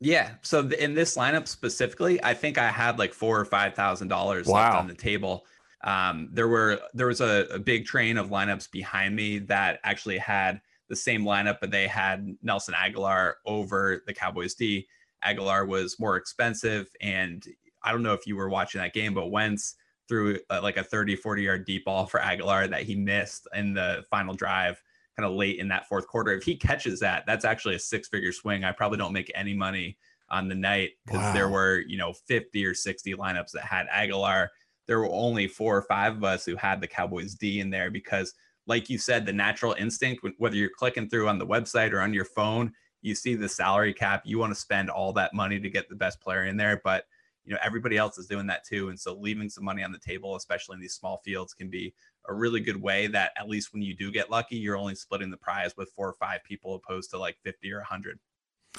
Yeah. 0.00 0.30
So 0.40 0.66
in 0.66 0.94
this 0.94 1.16
lineup 1.16 1.46
specifically, 1.46 2.22
I 2.24 2.32
think 2.32 2.56
I 2.56 2.68
had 2.68 2.98
like 2.98 3.12
four 3.12 3.38
or 3.38 3.44
five 3.44 3.74
thousand 3.74 4.08
dollars 4.08 4.46
wow. 4.46 4.62
left 4.62 4.76
on 4.76 4.86
the 4.88 4.94
table. 4.94 5.44
Um, 5.82 6.28
there 6.32 6.48
were 6.48 6.80
there 6.94 7.06
was 7.06 7.20
a, 7.20 7.46
a 7.50 7.58
big 7.58 7.84
train 7.84 8.16
of 8.16 8.28
lineups 8.28 8.70
behind 8.70 9.14
me 9.14 9.38
that 9.40 9.80
actually 9.84 10.18
had 10.18 10.60
the 10.90 10.96
same 10.96 11.24
lineup, 11.24 11.58
but 11.60 11.70
they 11.70 11.86
had 11.86 12.36
Nelson 12.42 12.74
Agholor 12.74 13.34
over 13.46 14.02
the 14.06 14.12
Cowboys 14.12 14.54
D. 14.54 14.86
Agholor 15.24 15.66
was 15.66 15.98
more 15.98 16.16
expensive. 16.16 16.90
And 17.00 17.46
I 17.82 17.92
don't 17.92 18.02
know 18.02 18.12
if 18.12 18.26
you 18.26 18.36
were 18.36 18.50
watching 18.50 18.80
that 18.80 18.92
game, 18.92 19.14
but 19.14 19.30
Wentz 19.30 19.76
threw 20.08 20.38
uh, 20.50 20.60
like 20.62 20.76
a 20.76 20.84
30, 20.84 21.16
40 21.16 21.42
yard 21.42 21.64
deep 21.64 21.84
ball 21.84 22.06
for 22.06 22.20
Agholor 22.20 22.68
that 22.68 22.82
he 22.82 22.96
missed 22.96 23.46
in 23.54 23.72
the 23.72 24.04
final 24.10 24.34
drive, 24.34 24.82
kind 25.16 25.26
of 25.26 25.36
late 25.36 25.60
in 25.60 25.68
that 25.68 25.88
fourth 25.88 26.08
quarter. 26.08 26.32
If 26.32 26.42
he 26.42 26.56
catches 26.56 26.98
that, 27.00 27.24
that's 27.24 27.44
actually 27.44 27.76
a 27.76 27.80
six 27.80 28.08
figure 28.08 28.32
swing. 28.32 28.64
I 28.64 28.72
probably 28.72 28.98
don't 28.98 29.12
make 29.12 29.30
any 29.34 29.54
money 29.54 29.96
on 30.28 30.48
the 30.48 30.54
night 30.56 30.90
because 31.06 31.20
wow. 31.20 31.32
there 31.32 31.48
were, 31.48 31.84
you 31.86 31.96
know, 31.96 32.12
50 32.12 32.64
or 32.66 32.74
60 32.74 33.14
lineups 33.14 33.52
that 33.52 33.62
had 33.62 33.86
Agholor. 33.88 34.48
There 34.88 34.98
were 34.98 35.12
only 35.12 35.46
four 35.46 35.76
or 35.76 35.82
five 35.82 36.16
of 36.16 36.24
us 36.24 36.44
who 36.44 36.56
had 36.56 36.80
the 36.80 36.88
Cowboys 36.88 37.34
D 37.34 37.60
in 37.60 37.70
there 37.70 37.92
because 37.92 38.34
like 38.70 38.88
you 38.88 38.98
said, 38.98 39.26
the 39.26 39.32
natural 39.32 39.74
instinct, 39.76 40.24
whether 40.38 40.54
you're 40.54 40.70
clicking 40.70 41.08
through 41.08 41.26
on 41.26 41.40
the 41.40 41.46
website 41.46 41.92
or 41.92 42.00
on 42.00 42.14
your 42.14 42.24
phone, 42.24 42.72
you 43.02 43.16
see 43.16 43.34
the 43.34 43.48
salary 43.48 43.92
cap, 43.92 44.22
you 44.24 44.38
want 44.38 44.54
to 44.54 44.60
spend 44.60 44.88
all 44.88 45.12
that 45.12 45.34
money 45.34 45.58
to 45.58 45.68
get 45.68 45.88
the 45.88 45.96
best 45.96 46.20
player 46.20 46.44
in 46.44 46.56
there. 46.56 46.80
But 46.84 47.04
you 47.44 47.52
know, 47.52 47.58
everybody 47.64 47.96
else 47.96 48.16
is 48.16 48.28
doing 48.28 48.46
that 48.46 48.64
too. 48.64 48.90
And 48.90 49.00
so 49.00 49.12
leaving 49.12 49.48
some 49.50 49.64
money 49.64 49.82
on 49.82 49.90
the 49.90 49.98
table, 49.98 50.36
especially 50.36 50.74
in 50.74 50.80
these 50.80 50.94
small 50.94 51.20
fields, 51.24 51.52
can 51.52 51.68
be 51.68 51.92
a 52.28 52.32
really 52.32 52.60
good 52.60 52.80
way 52.80 53.08
that 53.08 53.32
at 53.36 53.48
least 53.48 53.72
when 53.72 53.82
you 53.82 53.92
do 53.92 54.12
get 54.12 54.30
lucky, 54.30 54.54
you're 54.54 54.76
only 54.76 54.94
splitting 54.94 55.32
the 55.32 55.36
prize 55.36 55.76
with 55.76 55.90
four 55.96 56.08
or 56.08 56.14
five 56.20 56.44
people 56.44 56.76
opposed 56.76 57.10
to 57.10 57.18
like 57.18 57.38
50 57.42 57.72
or 57.72 57.78
100. 57.78 58.20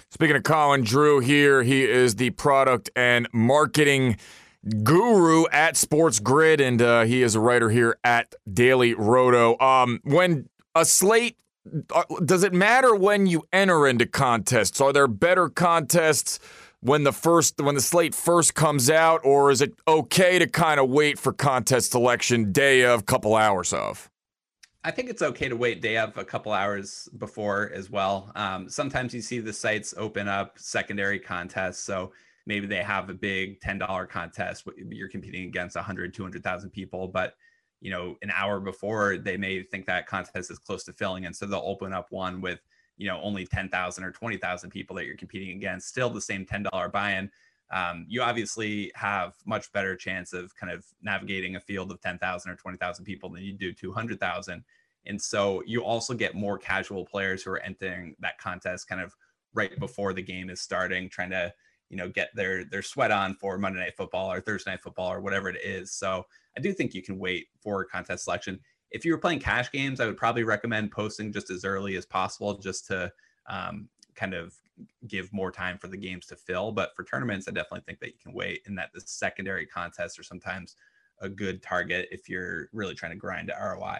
Speaking 0.10 0.38
of 0.38 0.44
Colin 0.44 0.86
Drew 0.86 1.20
here, 1.20 1.64
he 1.64 1.84
is 1.84 2.16
the 2.16 2.30
product 2.30 2.90
and 2.96 3.28
marketing 3.34 4.18
guru 4.84 5.46
at 5.52 5.75
SportsGrid, 5.75 6.62
and 6.62 6.81
uh, 6.81 7.04
he 7.04 7.24
is 7.24 7.36
a 7.36 7.40
writer 7.40 7.69
here 7.69 7.98
at 8.04 8.36
Daily 8.52 8.94
Roto. 8.94 9.58
Um, 9.60 10.00
when 10.04 10.50
a 10.75 10.86
slate, 10.86 11.38
uh, 11.94 12.04
does 12.24 12.44
it 12.44 12.54
matter 12.54 12.96
when 12.96 13.28
you 13.28 13.44
enter 13.52 13.88
into 13.88 14.06
contests? 14.06 14.80
Are 14.80 14.94
there 14.94 15.08
better 15.08 15.50
contests 15.50 16.40
when 16.81 17.04
the 17.04 17.13
first 17.13 17.62
when 17.62 17.75
the 17.75 17.81
slate 17.81 18.16
first 18.16 18.56
comes 18.56 18.90
out, 18.90 19.22
or 19.24 19.52
is 19.52 19.62
it 19.62 19.74
okay 19.88 20.40
to 20.40 20.48
kind 20.48 20.80
of 20.80 20.90
wait 20.90 21.19
for 21.19 21.34
contest 21.34 21.92
selection 21.92 22.52
day 22.52 22.84
of, 22.84 23.02
a 23.02 23.04
couple 23.04 23.36
hours 23.36 23.74
of? 23.74 24.10
I 24.84 24.90
think 24.90 25.12
it's 25.12 25.22
okay 25.22 25.48
to 25.48 25.56
wait 25.56 25.80
day 25.80 25.98
of 25.98 26.18
a 26.18 26.25
couple 26.25 26.52
hours 26.52 27.07
before 27.19 27.72
as 27.72 27.92
well. 27.92 28.31
Um, 28.36 28.68
sometimes 28.68 29.14
you 29.14 29.22
see 29.22 29.38
the 29.38 29.54
sites 29.54 29.94
open 29.96 30.28
up 30.28 30.57
secondary 30.57 31.19
contests, 31.19 31.80
so 31.80 32.12
maybe 32.46 32.68
they 32.68 32.84
have 32.84 33.10
a 33.10 33.14
big 33.14 33.60
$10 33.62 34.10
contest 34.10 34.68
you're 34.90 35.10
competing 35.10 35.48
against 35.48 35.76
100 35.76 36.14
200,000 36.14 36.70
people 36.70 37.08
but 37.08 37.36
you 37.82 37.90
know 37.90 38.16
an 38.22 38.32
hour 38.34 38.60
before 38.60 39.18
they 39.18 39.36
may 39.36 39.64
think 39.64 39.86
that 39.88 40.08
contest 40.08 40.50
is 40.50 40.60
close 40.60 40.84
to 40.86 40.94
filling. 40.94 41.26
And 41.26 41.36
so 41.36 41.46
they'll 41.46 41.62
open 41.66 41.92
up 41.92 42.08
one 42.12 42.40
with 42.40 42.62
you 42.98 43.08
know 43.08 43.20
only 43.22 43.46
10,000 43.46 44.04
or 44.04 44.12
20,000 44.12 44.70
people 44.70 44.96
that 44.96 45.06
you're 45.06 45.18
competing 45.18 45.58
against 45.58 45.90
still 45.90 46.10
the 46.10 46.22
same 46.22 46.46
$10 46.46 46.92
buy-in. 46.92 47.30
Um, 47.72 48.06
you 48.08 48.22
obviously 48.22 48.92
have 48.96 49.34
much 49.46 49.72
better 49.72 49.96
chance 49.96 50.34
of 50.34 50.56
kind 50.56 50.72
of 50.72 50.86
navigating 51.02 51.56
a 51.56 51.60
field 51.60 51.92
of 51.92 52.02
10,000 52.02 52.52
or 52.52 52.56
20,000 52.56 53.06
people 53.06 53.30
than 53.30 53.44
you 53.44 53.54
do 53.54 53.74
200,000 53.74 54.64
and 55.07 55.19
so 55.19 55.64
you 55.66 55.81
also 55.81 56.14
get 56.14 56.36
more 56.36 56.57
casual 56.57 57.06
players 57.06 57.42
who 57.42 57.52
are 57.52 57.60
entering 57.60 58.16
that 58.19 58.38
contest 58.38 58.90
kind 58.90 59.02
of 59.02 59.16
right 59.54 59.80
before 59.80 60.14
the 60.14 60.21
game 60.21 60.50
is 60.50 60.60
starting 60.60 61.07
trying 61.10 61.30
to 61.30 61.52
you 61.92 61.98
know 61.98 62.07
get 62.07 62.30
their 62.33 62.64
their 62.64 62.81
sweat 62.81 63.12
on 63.12 63.36
for 63.36 63.57
Monday 63.57 63.81
Night 63.81 63.98
Football 63.98 64.31
or 64.31 64.40
Thursday 64.40 64.71
Night 64.71 64.81
Football 64.81 65.12
or 65.12 65.19
whatever 65.19 65.50
it 65.50 65.57
is. 65.62 65.92
So 65.92 66.26
I 66.57 66.62
do 66.62 66.74
think 66.74 66.94
you 66.94 67.04
can 67.04 67.19
wait 67.19 67.48
for 67.60 67.83
contest 67.83 68.24
selection. 68.24 68.60
If 68.92 69.06
you 69.06 69.12
were 69.12 69.18
playing 69.18 69.40
cash 69.40 69.71
games, 69.71 70.00
I 70.00 70.06
would 70.06 70.18
probably 70.18 70.44
recommend 70.44 70.92
posting 70.92 71.33
just 71.33 71.50
as 71.52 71.66
early 71.66 71.98
as 71.98 72.06
possible, 72.06 72.57
just 72.57 72.88
to 72.88 73.12
um, 73.48 73.90
kind 74.16 74.33
of 74.33 74.56
give 75.07 75.31
more 75.33 75.52
time 75.52 75.78
for 75.78 75.90
the 75.90 75.98
games 75.98 76.26
to 76.28 76.36
fill. 76.38 76.71
But 76.71 76.95
for 76.95 77.04
tournaments, 77.04 77.48
I 77.48 77.52
definitely 77.52 77.83
think 77.86 78.00
that 78.00 78.07
you 78.07 78.19
can 78.24 78.33
wait, 78.33 78.62
and 78.66 78.78
that 78.78 78.92
the 78.94 79.02
secondary 79.02 79.66
contests 79.66 80.18
are 80.18 80.24
sometimes 80.24 80.78
a 81.19 81.28
good 81.28 81.62
target 81.62 82.07
if 82.10 82.30
you're 82.30 82.69
really 82.71 82.95
trying 82.95 83.12
to 83.12 83.18
grind 83.18 83.50
to 83.50 83.54
ROI. 83.54 84.00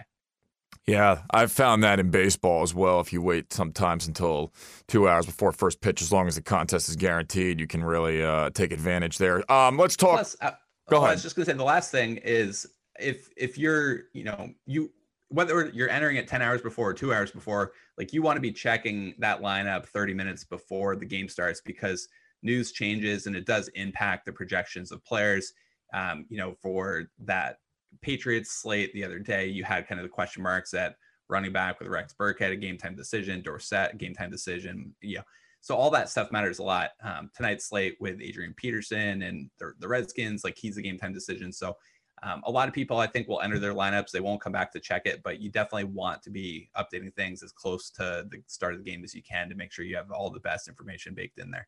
Yeah, 0.87 1.21
I've 1.31 1.51
found 1.51 1.83
that 1.83 1.99
in 1.99 2.09
baseball 2.09 2.63
as 2.63 2.73
well. 2.73 2.99
If 2.99 3.13
you 3.13 3.21
wait 3.21 3.53
sometimes 3.53 4.07
until 4.07 4.53
two 4.87 5.07
hours 5.07 5.25
before 5.25 5.51
first 5.51 5.79
pitch, 5.79 6.01
as 6.01 6.11
long 6.11 6.27
as 6.27 6.35
the 6.35 6.41
contest 6.41 6.89
is 6.89 6.95
guaranteed, 6.95 7.59
you 7.59 7.67
can 7.67 7.83
really 7.83 8.23
uh, 8.23 8.49
take 8.49 8.71
advantage 8.71 9.17
there. 9.17 9.49
Um, 9.51 9.77
let's 9.77 9.95
talk. 9.95 10.15
Plus, 10.15 10.35
uh, 10.41 10.51
Go 10.89 10.97
ahead. 10.97 11.09
I 11.09 11.13
was 11.13 11.23
just 11.23 11.35
going 11.35 11.45
to 11.45 11.51
say 11.51 11.57
the 11.57 11.63
last 11.63 11.91
thing 11.91 12.17
is 12.17 12.67
if 12.99 13.29
if 13.37 13.57
you're 13.57 14.03
you 14.13 14.23
know 14.23 14.49
you 14.65 14.91
whether 15.29 15.69
you're 15.73 15.89
entering 15.89 16.17
it 16.17 16.27
10 16.27 16.41
hours 16.41 16.61
before 16.61 16.89
or 16.89 16.93
two 16.93 17.13
hours 17.13 17.31
before, 17.31 17.71
like 17.97 18.11
you 18.11 18.21
want 18.21 18.35
to 18.35 18.41
be 18.41 18.51
checking 18.51 19.13
that 19.19 19.41
lineup 19.41 19.85
30 19.85 20.13
minutes 20.13 20.43
before 20.43 20.97
the 20.97 21.05
game 21.05 21.29
starts 21.29 21.61
because 21.61 22.09
news 22.43 22.73
changes 22.73 23.27
and 23.27 23.35
it 23.35 23.45
does 23.45 23.69
impact 23.69 24.25
the 24.25 24.33
projections 24.33 24.91
of 24.91 25.03
players. 25.05 25.53
Um, 25.93 26.25
you 26.29 26.37
know, 26.37 26.53
for 26.61 27.05
that 27.19 27.59
Patriots 28.01 28.51
slate 28.51 28.93
the 28.93 29.03
other 29.03 29.19
day, 29.19 29.48
you 29.48 29.63
had 29.63 29.88
kind 29.88 30.00
of 30.00 30.03
the 30.03 30.10
question 30.10 30.43
marks 30.43 30.74
at 30.74 30.95
running 31.29 31.53
back 31.53 31.79
with 31.79 31.88
Rex 31.88 32.13
Burkhead, 32.19 32.51
a 32.51 32.55
game 32.55 32.77
time 32.77 32.95
decision, 32.95 33.41
Dorsett, 33.41 33.98
game 33.98 34.13
time 34.13 34.29
decision. 34.29 34.93
Yeah. 35.01 35.21
So 35.62 35.75
all 35.75 35.91
that 35.91 36.10
stuff 36.10 36.31
matters 36.31 36.60
a 36.60 36.63
lot. 36.63 36.91
Um, 37.03 37.29
tonight's 37.36 37.65
slate 37.65 37.95
with 38.00 38.19
Adrian 38.21 38.53
Peterson 38.55 39.21
and 39.21 39.50
the, 39.60 39.74
the 39.79 39.88
Redskins, 39.88 40.43
like 40.43 40.57
he's 40.57 40.77
a 40.77 40.81
game 40.81 40.98
time 40.98 41.13
decision. 41.13 41.53
So 41.53 41.77
um, 42.24 42.41
a 42.45 42.51
lot 42.51 42.67
of 42.67 42.74
people, 42.74 42.98
I 42.98 43.07
think, 43.07 43.27
will 43.27 43.41
enter 43.41 43.60
their 43.60 43.74
lineups. 43.74 44.12
They 44.12 44.19
won't 44.19 44.41
come 44.41 44.51
back 44.51 44.71
to 44.74 44.79
check 44.79 45.03
it, 45.05 45.21
but 45.24 45.39
you 45.39 45.50
definitely 45.50 45.86
want 45.86 46.21
to 46.24 46.29
be 46.29 46.69
updating 46.77 47.13
things 47.15 47.41
as 47.41 47.51
close 47.51 47.89
to 47.91 48.25
the 48.29 48.41
start 48.48 48.74
of 48.74 48.83
the 48.83 48.89
game 48.89 49.03
as 49.03 49.13
you 49.15 49.24
can 49.24 49.50
to 49.50 49.55
make 49.55 49.71
sure 49.71 49.86
you 49.86 49.95
have 49.95 50.12
all 50.12 50.29
the 50.29 50.39
best 50.39 50.67
information 50.67 51.13
baked 51.13 51.39
in 51.39 51.50
there. 51.50 51.67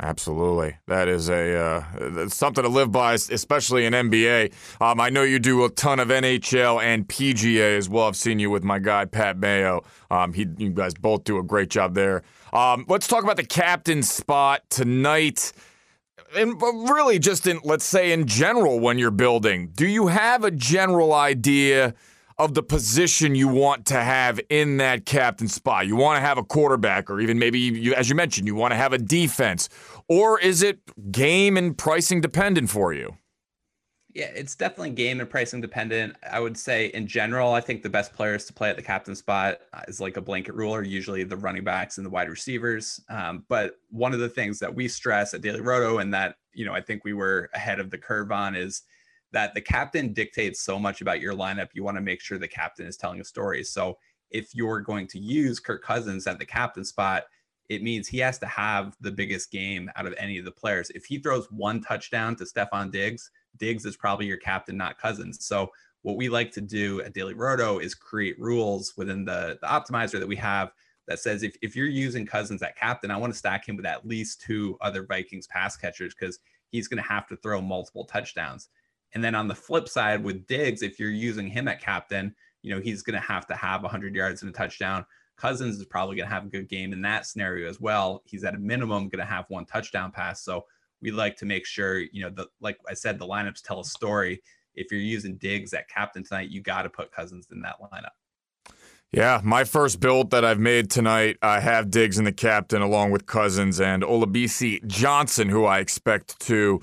Absolutely, 0.00 0.76
that 0.86 1.08
is 1.08 1.28
a 1.28 1.56
uh, 1.56 2.28
something 2.28 2.62
to 2.62 2.70
live 2.70 2.92
by, 2.92 3.14
especially 3.14 3.84
in 3.84 3.92
NBA. 3.92 4.52
Um, 4.80 5.00
I 5.00 5.10
know 5.10 5.24
you 5.24 5.40
do 5.40 5.64
a 5.64 5.70
ton 5.70 5.98
of 5.98 6.08
NHL 6.08 6.80
and 6.80 7.08
PGA 7.08 7.76
as 7.76 7.88
well. 7.88 8.06
I've 8.06 8.14
seen 8.14 8.38
you 8.38 8.48
with 8.48 8.62
my 8.62 8.78
guy 8.78 9.06
Pat 9.06 9.38
Mayo. 9.38 9.82
Um, 10.08 10.32
he, 10.32 10.46
you 10.56 10.70
guys 10.70 10.94
both 10.94 11.24
do 11.24 11.38
a 11.38 11.42
great 11.42 11.68
job 11.68 11.94
there. 11.94 12.22
Um, 12.52 12.84
let's 12.88 13.08
talk 13.08 13.24
about 13.24 13.38
the 13.38 13.46
captain 13.46 14.04
spot 14.04 14.62
tonight, 14.70 15.52
and 16.36 16.62
really 16.62 17.18
just 17.18 17.48
in 17.48 17.58
let's 17.64 17.84
say 17.84 18.12
in 18.12 18.28
general 18.28 18.78
when 18.78 18.98
you're 18.98 19.10
building. 19.10 19.72
Do 19.74 19.86
you 19.88 20.06
have 20.06 20.44
a 20.44 20.52
general 20.52 21.12
idea? 21.12 21.94
Of 22.38 22.54
the 22.54 22.62
position 22.62 23.34
you 23.34 23.48
want 23.48 23.84
to 23.86 24.00
have 24.00 24.40
in 24.48 24.76
that 24.76 25.04
captain 25.04 25.48
spot. 25.48 25.86
You 25.86 25.96
want 25.96 26.16
to 26.16 26.20
have 26.20 26.38
a 26.38 26.44
quarterback, 26.44 27.10
or 27.10 27.20
even 27.20 27.38
maybe, 27.38 27.58
you, 27.58 27.94
as 27.94 28.08
you 28.08 28.14
mentioned, 28.14 28.46
you 28.46 28.54
want 28.54 28.72
to 28.72 28.76
have 28.76 28.92
a 28.92 28.98
defense. 28.98 29.68
Or 30.08 30.38
is 30.38 30.62
it 30.62 30.78
game 31.10 31.56
and 31.56 31.76
pricing 31.76 32.20
dependent 32.20 32.70
for 32.70 32.92
you? 32.92 33.16
Yeah, 34.14 34.30
it's 34.34 34.56
definitely 34.56 34.90
game 34.90 35.20
and 35.20 35.28
pricing 35.28 35.60
dependent. 35.60 36.16
I 36.28 36.40
would 36.40 36.56
say 36.56 36.86
in 36.86 37.06
general, 37.06 37.52
I 37.52 37.60
think 37.60 37.82
the 37.82 37.90
best 37.90 38.12
players 38.12 38.46
to 38.46 38.52
play 38.52 38.70
at 38.70 38.76
the 38.76 38.82
captain 38.82 39.14
spot 39.14 39.58
uh, 39.72 39.82
is 39.86 40.00
like 40.00 40.16
a 40.16 40.20
blanket 40.20 40.54
rule, 40.54 40.74
are 40.74 40.82
usually 40.82 41.24
the 41.24 41.36
running 41.36 41.62
backs 41.62 41.98
and 41.98 42.06
the 42.06 42.10
wide 42.10 42.28
receivers. 42.28 43.00
Um, 43.08 43.44
but 43.48 43.74
one 43.90 44.14
of 44.14 44.20
the 44.20 44.28
things 44.28 44.58
that 44.60 44.74
we 44.74 44.88
stress 44.88 45.34
at 45.34 45.40
Daily 45.40 45.60
Roto 45.60 45.98
and 45.98 46.12
that, 46.14 46.36
you 46.52 46.64
know, 46.64 46.72
I 46.72 46.80
think 46.80 47.04
we 47.04 47.12
were 47.12 47.50
ahead 47.52 47.80
of 47.80 47.90
the 47.90 47.98
curve 47.98 48.32
on 48.32 48.56
is 48.56 48.82
that 49.32 49.54
the 49.54 49.60
captain 49.60 50.12
dictates 50.12 50.62
so 50.62 50.78
much 50.78 51.00
about 51.00 51.20
your 51.20 51.34
lineup. 51.34 51.68
You 51.74 51.84
want 51.84 51.96
to 51.96 52.02
make 52.02 52.20
sure 52.20 52.38
the 52.38 52.48
captain 52.48 52.86
is 52.86 52.96
telling 52.96 53.20
a 53.20 53.24
story. 53.24 53.62
So 53.64 53.98
if 54.30 54.54
you're 54.54 54.80
going 54.80 55.06
to 55.08 55.18
use 55.18 55.60
Kirk 55.60 55.82
Cousins 55.82 56.26
at 56.26 56.38
the 56.38 56.46
captain 56.46 56.84
spot, 56.84 57.24
it 57.68 57.82
means 57.82 58.08
he 58.08 58.18
has 58.18 58.38
to 58.38 58.46
have 58.46 58.96
the 59.00 59.10
biggest 59.10 59.50
game 59.50 59.90
out 59.96 60.06
of 60.06 60.14
any 60.16 60.38
of 60.38 60.44
the 60.44 60.50
players. 60.50 60.90
If 60.90 61.04
he 61.04 61.18
throws 61.18 61.50
one 61.50 61.82
touchdown 61.82 62.34
to 62.36 62.44
Stefon 62.44 62.90
Diggs, 62.90 63.30
Diggs 63.58 63.84
is 63.84 63.96
probably 63.96 64.26
your 64.26 64.38
captain, 64.38 64.76
not 64.76 64.98
Cousins. 64.98 65.44
So 65.44 65.70
what 66.02 66.16
we 66.16 66.28
like 66.28 66.50
to 66.52 66.60
do 66.60 67.02
at 67.02 67.12
Daily 67.12 67.34
Roto 67.34 67.78
is 67.78 67.94
create 67.94 68.38
rules 68.38 68.94
within 68.96 69.24
the, 69.24 69.58
the 69.60 69.66
optimizer 69.66 70.18
that 70.18 70.28
we 70.28 70.36
have 70.36 70.72
that 71.06 71.18
says 71.18 71.42
if, 71.42 71.56
if 71.60 71.74
you're 71.74 71.86
using 71.86 72.24
Cousins 72.24 72.62
at 72.62 72.76
captain, 72.76 73.10
I 73.10 73.16
want 73.16 73.32
to 73.32 73.38
stack 73.38 73.68
him 73.68 73.76
with 73.76 73.86
at 73.86 74.06
least 74.06 74.40
two 74.40 74.76
other 74.80 75.04
Vikings 75.04 75.46
pass 75.46 75.76
catchers 75.76 76.14
because 76.14 76.38
he's 76.70 76.88
going 76.88 77.02
to 77.02 77.08
have 77.08 77.26
to 77.28 77.36
throw 77.36 77.60
multiple 77.60 78.04
touchdowns. 78.04 78.68
And 79.14 79.24
then 79.24 79.34
on 79.34 79.48
the 79.48 79.54
flip 79.54 79.88
side 79.88 80.22
with 80.22 80.46
Diggs, 80.46 80.82
if 80.82 80.98
you're 80.98 81.10
using 81.10 81.48
him 81.48 81.68
at 81.68 81.80
captain, 81.80 82.34
you 82.62 82.74
know, 82.74 82.80
he's 82.80 83.02
going 83.02 83.20
to 83.20 83.26
have 83.26 83.46
to 83.46 83.54
have 83.54 83.82
100 83.82 84.14
yards 84.14 84.42
and 84.42 84.50
a 84.50 84.52
touchdown. 84.52 85.04
Cousins 85.36 85.78
is 85.78 85.86
probably 85.86 86.16
going 86.16 86.28
to 86.28 86.34
have 86.34 86.44
a 86.44 86.48
good 86.48 86.68
game 86.68 86.92
in 86.92 87.00
that 87.02 87.24
scenario 87.24 87.68
as 87.68 87.80
well. 87.80 88.22
He's 88.26 88.44
at 88.44 88.54
a 88.54 88.58
minimum 88.58 89.08
going 89.08 89.24
to 89.24 89.30
have 89.30 89.44
one 89.48 89.64
touchdown 89.64 90.10
pass. 90.10 90.42
So 90.42 90.64
we 91.00 91.10
like 91.10 91.36
to 91.36 91.46
make 91.46 91.64
sure, 91.64 91.98
you 91.98 92.22
know, 92.22 92.30
the 92.30 92.48
like 92.60 92.78
I 92.88 92.94
said, 92.94 93.18
the 93.18 93.26
lineups 93.26 93.62
tell 93.62 93.80
a 93.80 93.84
story. 93.84 94.42
If 94.74 94.90
you're 94.90 95.00
using 95.00 95.36
Diggs 95.36 95.72
at 95.72 95.88
captain 95.88 96.24
tonight, 96.24 96.50
you 96.50 96.60
got 96.60 96.82
to 96.82 96.88
put 96.88 97.12
Cousins 97.12 97.46
in 97.52 97.62
that 97.62 97.76
lineup. 97.80 98.72
Yeah, 99.10 99.40
my 99.42 99.64
first 99.64 100.00
build 100.00 100.30
that 100.32 100.44
I've 100.44 100.58
made 100.58 100.90
tonight, 100.90 101.38
I 101.40 101.60
have 101.60 101.90
Diggs 101.90 102.18
in 102.18 102.24
the 102.26 102.32
captain 102.32 102.82
along 102.82 103.10
with 103.10 103.24
Cousins 103.24 103.80
and 103.80 104.02
Olabisi 104.02 104.86
Johnson, 104.86 105.48
who 105.48 105.64
I 105.64 105.78
expect 105.78 106.38
to 106.40 106.80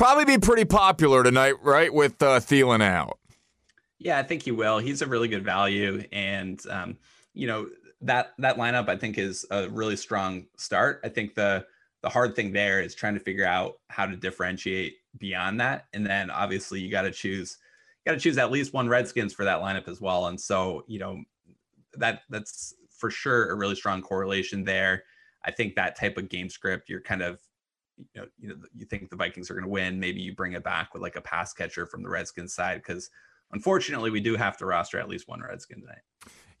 probably 0.00 0.24
be 0.24 0.38
pretty 0.38 0.64
popular 0.64 1.22
tonight, 1.22 1.62
right? 1.62 1.92
With 1.92 2.22
uh, 2.22 2.40
Thielen 2.40 2.82
out. 2.82 3.18
Yeah, 3.98 4.18
I 4.18 4.22
think 4.22 4.42
he 4.42 4.50
will. 4.50 4.78
He's 4.78 5.02
a 5.02 5.06
really 5.06 5.28
good 5.28 5.44
value, 5.44 6.02
and 6.10 6.58
um, 6.70 6.96
you 7.34 7.46
know 7.46 7.68
that 8.00 8.32
that 8.38 8.56
lineup 8.56 8.88
I 8.88 8.96
think 8.96 9.18
is 9.18 9.44
a 9.50 9.68
really 9.68 9.96
strong 9.96 10.46
start. 10.56 11.00
I 11.04 11.10
think 11.10 11.34
the 11.34 11.66
the 12.00 12.08
hard 12.08 12.34
thing 12.34 12.50
there 12.50 12.80
is 12.80 12.94
trying 12.94 13.12
to 13.12 13.20
figure 13.20 13.44
out 13.44 13.78
how 13.88 14.06
to 14.06 14.16
differentiate 14.16 14.96
beyond 15.18 15.60
that, 15.60 15.86
and 15.92 16.06
then 16.06 16.30
obviously 16.30 16.80
you 16.80 16.90
got 16.90 17.02
to 17.02 17.10
choose 17.10 17.58
got 18.06 18.12
to 18.12 18.18
choose 18.18 18.38
at 18.38 18.50
least 18.50 18.72
one 18.72 18.88
Redskins 18.88 19.34
for 19.34 19.44
that 19.44 19.60
lineup 19.60 19.86
as 19.86 20.00
well. 20.00 20.28
And 20.28 20.40
so 20.40 20.82
you 20.86 20.98
know 20.98 21.22
that 21.98 22.22
that's 22.30 22.74
for 22.88 23.10
sure 23.10 23.50
a 23.50 23.54
really 23.54 23.74
strong 23.74 24.00
correlation 24.00 24.64
there. 24.64 25.04
I 25.44 25.50
think 25.50 25.74
that 25.74 25.96
type 25.96 26.16
of 26.16 26.30
game 26.30 26.48
script, 26.48 26.88
you're 26.88 27.02
kind 27.02 27.20
of 27.20 27.38
you 28.14 28.20
know, 28.20 28.26
you 28.38 28.48
know, 28.48 28.56
you 28.76 28.86
think 28.86 29.10
the 29.10 29.16
Vikings 29.16 29.50
are 29.50 29.54
going 29.54 29.64
to 29.64 29.70
win. 29.70 29.98
Maybe 30.00 30.20
you 30.20 30.34
bring 30.34 30.52
it 30.52 30.64
back 30.64 30.92
with 30.92 31.02
like 31.02 31.16
a 31.16 31.20
pass 31.20 31.52
catcher 31.52 31.86
from 31.86 32.02
the 32.02 32.08
Redskins 32.08 32.54
side 32.54 32.76
because 32.76 33.10
unfortunately 33.52 34.10
we 34.10 34.20
do 34.20 34.36
have 34.36 34.56
to 34.58 34.66
roster 34.66 34.98
at 34.98 35.08
least 35.08 35.28
one 35.28 35.40
Redskin 35.40 35.80
tonight. 35.80 36.02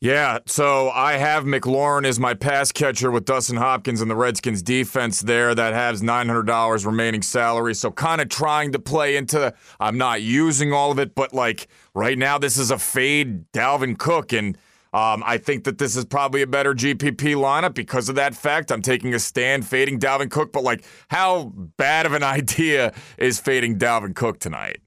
Yeah, 0.02 0.38
so 0.46 0.88
I 0.88 1.18
have 1.18 1.44
McLaurin 1.44 2.06
as 2.06 2.18
my 2.18 2.32
pass 2.32 2.72
catcher 2.72 3.10
with 3.10 3.26
Dustin 3.26 3.58
Hopkins 3.58 4.00
and 4.00 4.10
the 4.10 4.16
Redskins 4.16 4.62
defense 4.62 5.20
there 5.20 5.54
that 5.54 5.74
has 5.74 6.00
$900 6.00 6.86
remaining 6.86 7.20
salary. 7.20 7.74
So 7.74 7.90
kind 7.90 8.22
of 8.22 8.30
trying 8.30 8.72
to 8.72 8.78
play 8.78 9.16
into 9.16 9.52
I'm 9.78 9.98
not 9.98 10.22
using 10.22 10.72
all 10.72 10.90
of 10.90 10.98
it, 10.98 11.14
but 11.14 11.34
like 11.34 11.68
right 11.94 12.16
now 12.16 12.38
this 12.38 12.56
is 12.56 12.70
a 12.70 12.78
fade 12.78 13.52
Dalvin 13.52 13.98
Cook 13.98 14.32
and 14.32 14.56
um, 14.92 15.22
I 15.24 15.38
think 15.38 15.64
that 15.64 15.78
this 15.78 15.96
is 15.96 16.04
probably 16.04 16.42
a 16.42 16.46
better 16.46 16.74
GPP 16.74 17.36
lineup 17.36 17.74
because 17.74 18.08
of 18.08 18.16
that 18.16 18.34
fact. 18.34 18.72
I'm 18.72 18.82
taking 18.82 19.14
a 19.14 19.18
stand 19.18 19.66
fading 19.66 20.00
Dalvin 20.00 20.30
Cook, 20.30 20.52
but 20.52 20.64
like, 20.64 20.84
how 21.08 21.52
bad 21.76 22.06
of 22.06 22.12
an 22.12 22.22
idea 22.24 22.92
is 23.16 23.38
fading 23.38 23.78
Dalvin 23.78 24.14
Cook 24.14 24.40
tonight? 24.40 24.80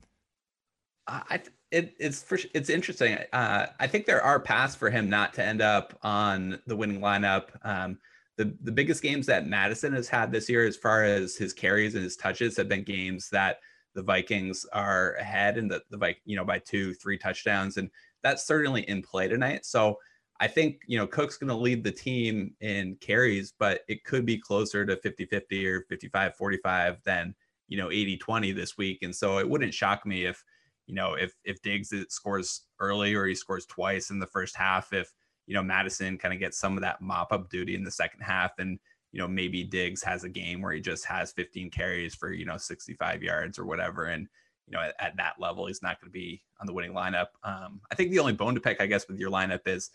I 1.08 1.42
it, 1.72 1.96
it's 2.00 2.22
for, 2.22 2.38
it's 2.54 2.70
interesting. 2.70 3.18
Uh, 3.34 3.66
I 3.80 3.88
think 3.88 4.06
there 4.06 4.22
are 4.22 4.40
paths 4.40 4.76
for 4.76 4.92
him 4.92 5.10
not 5.10 5.34
to 5.34 5.44
end 5.44 5.60
up 5.60 5.98
on 6.04 6.60
the 6.68 6.76
winning 6.76 7.00
lineup. 7.00 7.48
Um, 7.64 7.98
the 8.38 8.56
the 8.62 8.72
biggest 8.72 9.02
games 9.02 9.26
that 9.26 9.48
Mattison 9.48 9.94
has 9.94 10.08
had 10.08 10.32
this 10.32 10.50
year, 10.50 10.66
as 10.68 10.78
far 10.78 11.04
as 11.04 11.36
his 11.36 11.52
carries 11.52 11.96
and 11.96 12.04
his 12.04 12.16
touches, 12.16 12.56
have 12.58 12.70
been 12.70 12.84
games 12.84 13.28
that 13.32 13.58
the 13.96 14.04
Vikings 14.04 14.66
are 14.72 15.16
ahead 15.16 15.58
and 15.58 15.70
the 15.70 15.82
the 15.90 16.16
you 16.26 16.36
know 16.36 16.46
by 16.46 16.60
two 16.60 16.94
three 16.96 17.18
touchdowns 17.18 17.78
and 17.78 17.90
that's 18.24 18.48
certainly 18.48 18.82
in 18.90 19.02
play 19.02 19.28
tonight. 19.28 19.66
So 19.66 19.98
I 20.40 20.48
think, 20.48 20.82
you 20.88 20.98
know, 20.98 21.06
Cook's 21.06 21.38
going 21.38 21.50
to 21.50 21.56
lead 21.56 21.84
the 21.84 21.92
team 21.92 22.56
in 22.62 22.96
carries, 23.02 23.54
but 23.60 23.82
it 23.88 24.04
could 24.04 24.26
be 24.26 24.38
closer 24.38 24.86
to 24.86 24.98
50 24.98 25.26
50 25.26 25.68
or 25.68 25.82
55 25.90 26.36
45 26.36 27.02
than, 27.04 27.36
you 27.68 27.78
know, 27.78 27.92
80 27.92 28.18
20 28.18 28.52
this 28.52 28.78
week. 28.78 29.00
And 29.04 29.16
so 29.16 29.38
it 29.38 29.48
wouldn't 29.48 29.74
shock 29.74 30.06
me 30.06 30.26
if, 30.26 30.44
you 30.88 30.96
know, 30.96 31.14
if, 31.14 31.34
if 31.46 31.62
Diggs 31.62 31.94
scores 32.10 32.64
early 32.80 33.14
or 33.14 33.26
he 33.26 33.36
scores 33.36 33.66
twice 33.66 34.10
in 34.10 34.20
the 34.20 34.28
first 34.28 34.56
half, 34.56 34.92
if, 34.92 35.14
you 35.46 35.54
know, 35.54 35.64
Mattison 35.64 36.18
kind 36.18 36.34
of 36.34 36.40
gets 36.40 36.58
some 36.58 36.78
of 36.78 36.82
that 36.82 37.02
mop 37.02 37.32
up 37.32 37.50
duty 37.50 37.76
in 37.76 37.84
the 37.84 37.92
second 37.92 38.22
half. 38.22 38.60
And, 38.60 38.80
you 39.12 39.20
know, 39.20 39.28
maybe 39.28 39.64
Diggs 39.64 40.02
has 40.04 40.24
a 40.24 40.30
game 40.30 40.62
where 40.62 40.74
he 40.74 40.82
just 40.82 41.06
has 41.06 41.32
15 41.34 41.70
carries 41.70 42.16
for, 42.16 42.32
you 42.32 42.46
know, 42.46 42.58
65 42.58 43.22
yards 43.22 43.60
or 43.60 43.66
whatever. 43.66 44.06
And, 44.06 44.28
you 44.68 44.74
know, 44.74 44.82
at, 44.82 44.96
at 45.00 45.18
that 45.18 45.34
level, 45.40 45.68
he's 45.68 45.82
not 45.82 46.00
going 46.00 46.10
to 46.10 46.14
be 46.14 46.42
on 46.60 46.68
the 46.68 46.74
winning 46.74 46.94
lineup. 46.94 47.28
Um, 47.44 47.82
I 47.92 47.96
think 47.96 48.12
the 48.12 48.20
only 48.20 48.34
bone 48.34 48.56
to 48.56 48.62
pick, 48.62 48.82
I 48.82 48.86
guess, 48.86 49.08
with 49.08 49.20
your 49.20 49.32
lineup 49.32 49.68
is 49.68 49.90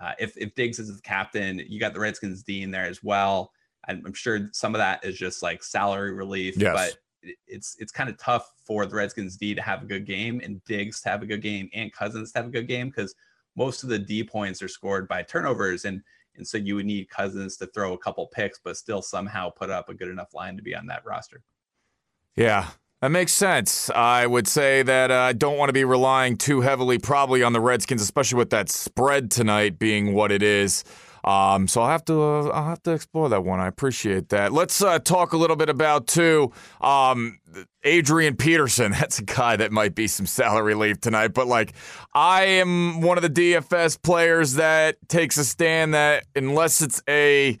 uh, 0.00 0.12
if 0.18 0.36
if 0.36 0.54
Diggs 0.54 0.78
is 0.78 0.94
the 0.94 1.02
captain, 1.02 1.60
you 1.68 1.80
got 1.80 1.94
the 1.94 2.00
Redskins 2.00 2.42
D 2.42 2.62
in 2.62 2.70
there 2.70 2.86
as 2.86 3.02
well. 3.02 3.52
I'm, 3.88 4.02
I'm 4.06 4.12
sure 4.12 4.48
some 4.52 4.74
of 4.74 4.78
that 4.78 5.04
is 5.04 5.16
just 5.16 5.42
like 5.42 5.62
salary 5.62 6.12
relief, 6.12 6.56
yes. 6.56 6.74
but 6.74 6.98
it's 7.46 7.76
it's 7.78 7.92
kind 7.92 8.08
of 8.08 8.16
tough 8.18 8.52
for 8.64 8.86
the 8.86 8.94
Redskins 8.94 9.36
D 9.36 9.54
to 9.54 9.62
have 9.62 9.82
a 9.82 9.86
good 9.86 10.06
game 10.06 10.40
and 10.42 10.64
Diggs 10.64 11.00
to 11.02 11.10
have 11.10 11.22
a 11.22 11.26
good 11.26 11.42
game 11.42 11.68
and 11.74 11.92
Cousins 11.92 12.32
to 12.32 12.38
have 12.38 12.46
a 12.46 12.50
good 12.50 12.68
game 12.68 12.88
because 12.88 13.14
most 13.56 13.82
of 13.82 13.88
the 13.88 13.98
D 13.98 14.24
points 14.24 14.62
are 14.62 14.68
scored 14.68 15.08
by 15.08 15.22
turnovers 15.22 15.84
and 15.84 16.02
and 16.36 16.46
so 16.46 16.56
you 16.56 16.76
would 16.76 16.86
need 16.86 17.10
Cousins 17.10 17.56
to 17.58 17.66
throw 17.66 17.92
a 17.92 17.98
couple 17.98 18.26
picks 18.28 18.58
but 18.62 18.76
still 18.76 19.02
somehow 19.02 19.50
put 19.50 19.70
up 19.70 19.88
a 19.88 19.94
good 19.94 20.08
enough 20.08 20.32
line 20.32 20.56
to 20.56 20.62
be 20.62 20.74
on 20.74 20.86
that 20.86 21.04
roster. 21.04 21.42
Yeah, 22.36 22.68
that 23.00 23.10
makes 23.10 23.32
sense. 23.32 23.90
I 23.90 24.26
would 24.26 24.46
say 24.46 24.82
that 24.82 25.10
uh, 25.10 25.14
I 25.14 25.32
don't 25.32 25.56
want 25.56 25.70
to 25.70 25.72
be 25.72 25.84
relying 25.84 26.36
too 26.36 26.60
heavily, 26.60 26.98
probably, 26.98 27.42
on 27.42 27.52
the 27.52 27.60
Redskins, 27.60 28.02
especially 28.02 28.38
with 28.38 28.50
that 28.50 28.68
spread 28.68 29.30
tonight 29.30 29.78
being 29.78 30.12
what 30.12 30.30
it 30.30 30.42
is. 30.42 30.84
Um, 31.24 31.68
so 31.68 31.82
I'll 31.82 31.90
have 31.90 32.04
to 32.06 32.20
uh, 32.20 32.42
I'll 32.48 32.64
have 32.64 32.82
to 32.84 32.92
explore 32.92 33.28
that 33.28 33.44
one. 33.44 33.60
I 33.60 33.66
appreciate 33.66 34.30
that. 34.30 34.52
Let's 34.52 34.82
uh, 34.82 34.98
talk 34.98 35.32
a 35.32 35.36
little 35.36 35.56
bit 35.56 35.68
about 35.68 36.06
too 36.06 36.52
um, 36.80 37.38
Adrian 37.84 38.36
Peterson. 38.36 38.92
That's 38.98 39.18
a 39.18 39.24
guy 39.24 39.56
that 39.56 39.72
might 39.72 39.94
be 39.94 40.06
some 40.06 40.26
salary 40.26 40.74
leave 40.74 41.00
tonight. 41.00 41.28
But 41.28 41.46
like, 41.46 41.74
I 42.14 42.44
am 42.44 43.00
one 43.02 43.18
of 43.18 43.22
the 43.22 43.30
DFS 43.30 44.00
players 44.00 44.54
that 44.54 44.96
takes 45.08 45.36
a 45.36 45.44
stand 45.44 45.94
that 45.94 46.24
unless 46.34 46.80
it's 46.80 47.02
a 47.08 47.58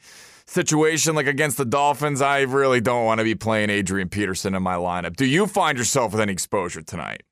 situation 0.50 1.14
like 1.14 1.26
against 1.26 1.56
the 1.56 1.64
Dolphins, 1.64 2.20
I 2.20 2.40
really 2.40 2.80
don't 2.80 3.04
want 3.04 3.18
to 3.18 3.24
be 3.24 3.34
playing 3.34 3.70
Adrian 3.70 4.08
Peterson 4.08 4.54
in 4.54 4.62
my 4.62 4.74
lineup. 4.74 5.16
Do 5.16 5.24
you 5.24 5.46
find 5.46 5.78
yourself 5.78 6.12
with 6.12 6.20
any 6.20 6.32
exposure 6.32 6.82
tonight? 6.82 7.22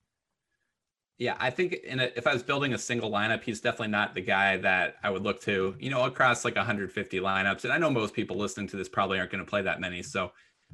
Yeah, 1.18 1.36
I 1.40 1.50
think 1.50 1.72
a, 1.72 2.16
if 2.16 2.28
I 2.28 2.32
was 2.32 2.44
building 2.44 2.74
a 2.74 2.78
single 2.78 3.10
lineup, 3.10 3.42
he's 3.42 3.60
definitely 3.60 3.88
not 3.88 4.14
the 4.14 4.20
guy 4.20 4.56
that 4.58 4.96
I 5.02 5.10
would 5.10 5.22
look 5.22 5.40
to, 5.42 5.74
you 5.80 5.90
know, 5.90 6.04
across 6.04 6.44
like 6.44 6.54
150 6.54 7.18
lineups. 7.18 7.64
And 7.64 7.72
I 7.72 7.78
know 7.78 7.90
most 7.90 8.14
people 8.14 8.36
listening 8.36 8.68
to 8.68 8.76
this 8.76 8.88
probably 8.88 9.18
aren't 9.18 9.32
going 9.32 9.44
to 9.44 9.50
play 9.50 9.62
that 9.62 9.80
many. 9.80 10.00
So 10.02 10.30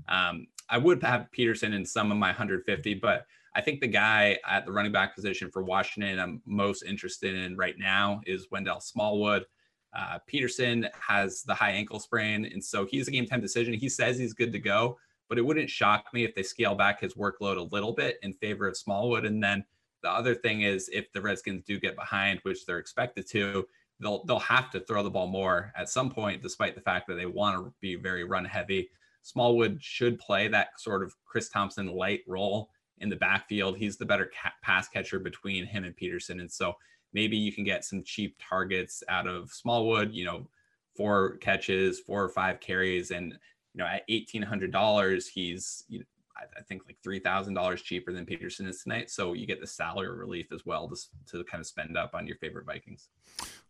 um, 0.08 0.46
I 0.68 0.76
would 0.76 1.02
have 1.02 1.32
Peterson 1.32 1.72
in 1.72 1.86
some 1.86 2.12
of 2.12 2.18
my 2.18 2.28
150, 2.28 2.94
but 2.94 3.24
I 3.54 3.62
think 3.62 3.80
the 3.80 3.86
guy 3.86 4.38
at 4.46 4.66
the 4.66 4.72
running 4.72 4.92
back 4.92 5.14
position 5.14 5.50
for 5.50 5.62
Washington 5.62 6.18
I'm 6.18 6.42
most 6.44 6.82
interested 6.82 7.34
in 7.34 7.56
right 7.56 7.76
now 7.78 8.20
is 8.26 8.48
Wendell 8.50 8.80
Smallwood. 8.80 9.46
Uh, 9.94 10.18
Peterson 10.26 10.88
has 10.98 11.42
the 11.42 11.54
high 11.54 11.70
ankle 11.70 12.00
sprain, 12.00 12.44
and 12.46 12.62
so 12.62 12.84
he's 12.84 13.08
a 13.08 13.10
game 13.10 13.26
time 13.26 13.40
decision. 13.40 13.74
He 13.74 13.88
says 13.88 14.18
he's 14.18 14.34
good 14.34 14.52
to 14.52 14.58
go, 14.58 14.98
but 15.28 15.38
it 15.38 15.42
wouldn't 15.42 15.70
shock 15.70 16.06
me 16.12 16.24
if 16.24 16.34
they 16.34 16.42
scale 16.42 16.74
back 16.74 17.00
his 17.00 17.14
workload 17.14 17.58
a 17.58 17.74
little 17.74 17.92
bit 17.92 18.18
in 18.22 18.32
favor 18.32 18.66
of 18.66 18.76
Smallwood. 18.76 19.24
And 19.24 19.42
then 19.42 19.64
the 20.02 20.10
other 20.10 20.34
thing 20.34 20.62
is, 20.62 20.88
if 20.92 21.12
the 21.12 21.20
Redskins 21.20 21.62
do 21.64 21.78
get 21.78 21.96
behind, 21.96 22.40
which 22.42 22.66
they're 22.66 22.78
expected 22.78 23.28
to, 23.30 23.66
they'll 24.00 24.24
they'll 24.24 24.38
have 24.40 24.70
to 24.72 24.80
throw 24.80 25.02
the 25.02 25.10
ball 25.10 25.28
more 25.28 25.72
at 25.76 25.88
some 25.88 26.10
point, 26.10 26.42
despite 26.42 26.74
the 26.74 26.80
fact 26.80 27.06
that 27.08 27.14
they 27.14 27.26
want 27.26 27.56
to 27.56 27.72
be 27.80 27.94
very 27.94 28.24
run 28.24 28.44
heavy. 28.44 28.90
Smallwood 29.22 29.82
should 29.82 30.18
play 30.18 30.48
that 30.48 30.78
sort 30.78 31.02
of 31.02 31.14
Chris 31.24 31.48
Thompson 31.48 31.86
light 31.86 32.20
role 32.26 32.68
in 32.98 33.08
the 33.08 33.16
backfield. 33.16 33.78
He's 33.78 33.96
the 33.96 34.04
better 34.04 34.30
ca- 34.42 34.52
pass 34.62 34.88
catcher 34.88 35.18
between 35.18 35.64
him 35.64 35.84
and 35.84 35.96
Peterson, 35.96 36.40
and 36.40 36.50
so 36.50 36.74
maybe 37.14 37.36
you 37.36 37.52
can 37.52 37.64
get 37.64 37.84
some 37.84 38.02
cheap 38.02 38.36
targets 38.38 39.02
out 39.08 39.26
of 39.26 39.50
Smallwood. 39.50 40.12
You 40.12 40.26
know, 40.26 40.48
four 40.96 41.36
catches, 41.38 42.00
four 42.00 42.22
or 42.22 42.28
five 42.28 42.60
carries, 42.60 43.10
and 43.10 43.32
you 43.32 43.78
know 43.78 43.86
at 43.86 44.02
eighteen 44.08 44.42
hundred 44.42 44.72
dollars, 44.72 45.28
he's 45.28 45.84
you 45.88 46.00
know, 46.00 46.04
I 46.36 46.62
think 46.62 46.82
like 46.86 46.96
three 47.02 47.20
thousand 47.20 47.54
dollars 47.54 47.82
cheaper 47.82 48.12
than 48.12 48.26
Peterson 48.26 48.66
is 48.66 48.82
tonight. 48.82 49.10
So 49.10 49.32
you 49.32 49.46
get 49.46 49.60
the 49.60 49.66
salary 49.66 50.16
relief 50.16 50.52
as 50.52 50.64
well 50.66 50.88
to, 50.88 50.96
to 51.30 51.44
kind 51.44 51.60
of 51.60 51.66
spend 51.66 51.96
up 51.96 52.14
on 52.14 52.26
your 52.26 52.36
favorite 52.36 52.66
Vikings. 52.66 53.08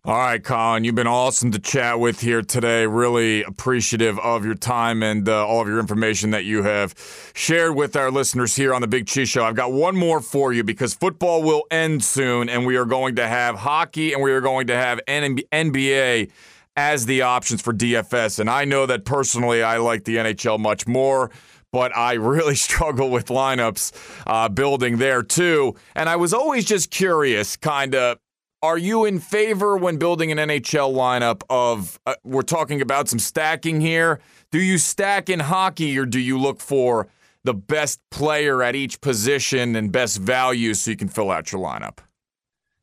All 0.06 0.18
right, 0.18 0.42
Colin, 0.42 0.84
you've 0.84 0.94
been 0.94 1.06
awesome 1.06 1.50
to 1.52 1.58
chat 1.58 1.98
with 1.98 2.20
here 2.20 2.42
today. 2.42 2.86
Really 2.86 3.42
appreciative 3.42 4.18
of 4.18 4.44
your 4.44 4.54
time 4.54 5.02
and 5.02 5.26
uh, 5.26 5.46
all 5.46 5.62
of 5.62 5.68
your 5.68 5.80
information 5.80 6.30
that 6.32 6.44
you 6.44 6.62
have 6.62 6.94
shared 7.34 7.74
with 7.74 7.96
our 7.96 8.10
listeners 8.10 8.54
here 8.54 8.74
on 8.74 8.82
the 8.82 8.86
Big 8.86 9.06
Cheese 9.06 9.30
Show. 9.30 9.44
I've 9.44 9.54
got 9.54 9.72
one 9.72 9.96
more 9.96 10.20
for 10.20 10.52
you 10.52 10.62
because 10.62 10.92
football 10.92 11.42
will 11.42 11.64
end 11.70 12.04
soon, 12.04 12.50
and 12.50 12.66
we 12.66 12.76
are 12.76 12.84
going 12.84 13.16
to 13.16 13.26
have 13.26 13.56
hockey 13.56 14.12
and 14.12 14.22
we 14.22 14.30
are 14.32 14.42
going 14.42 14.66
to 14.66 14.76
have 14.76 15.00
NBA 15.06 16.30
as 16.76 17.06
the 17.06 17.22
options 17.22 17.62
for 17.62 17.72
DFS. 17.72 18.40
And 18.40 18.50
I 18.50 18.66
know 18.66 18.84
that 18.84 19.06
personally, 19.06 19.62
I 19.62 19.78
like 19.78 20.04
the 20.04 20.16
NHL 20.16 20.58
much 20.58 20.86
more 20.86 21.30
but 21.74 21.94
I 21.96 22.12
really 22.12 22.54
struggle 22.68 23.10
with 23.10 23.26
lineups 23.26 23.92
uh, 24.28 24.48
building 24.48 24.98
there 24.98 25.24
too. 25.24 25.74
And 25.96 26.08
I 26.08 26.14
was 26.14 26.32
always 26.32 26.64
just 26.64 26.90
curious, 26.90 27.56
kind 27.56 27.94
of. 27.96 28.18
Are 28.62 28.78
you 28.78 29.04
in 29.04 29.18
favor 29.18 29.76
when 29.76 29.98
building 29.98 30.32
an 30.32 30.38
NHL 30.38 30.94
lineup 30.94 31.42
of 31.50 31.98
uh, 32.06 32.14
we're 32.24 32.42
talking 32.42 32.80
about 32.80 33.08
some 33.08 33.18
stacking 33.18 33.80
here? 33.80 34.20
Do 34.52 34.62
you 34.62 34.78
stack 34.78 35.28
in 35.28 35.40
hockey 35.40 35.98
or 35.98 36.06
do 36.06 36.18
you 36.18 36.38
look 36.38 36.60
for 36.60 37.08
the 37.42 37.52
best 37.52 38.00
player 38.10 38.62
at 38.62 38.74
each 38.74 39.02
position 39.02 39.76
and 39.76 39.92
best 39.92 40.18
value 40.18 40.72
so 40.72 40.92
you 40.92 40.96
can 40.96 41.08
fill 41.08 41.30
out 41.30 41.52
your 41.52 41.60
lineup? 41.60 41.98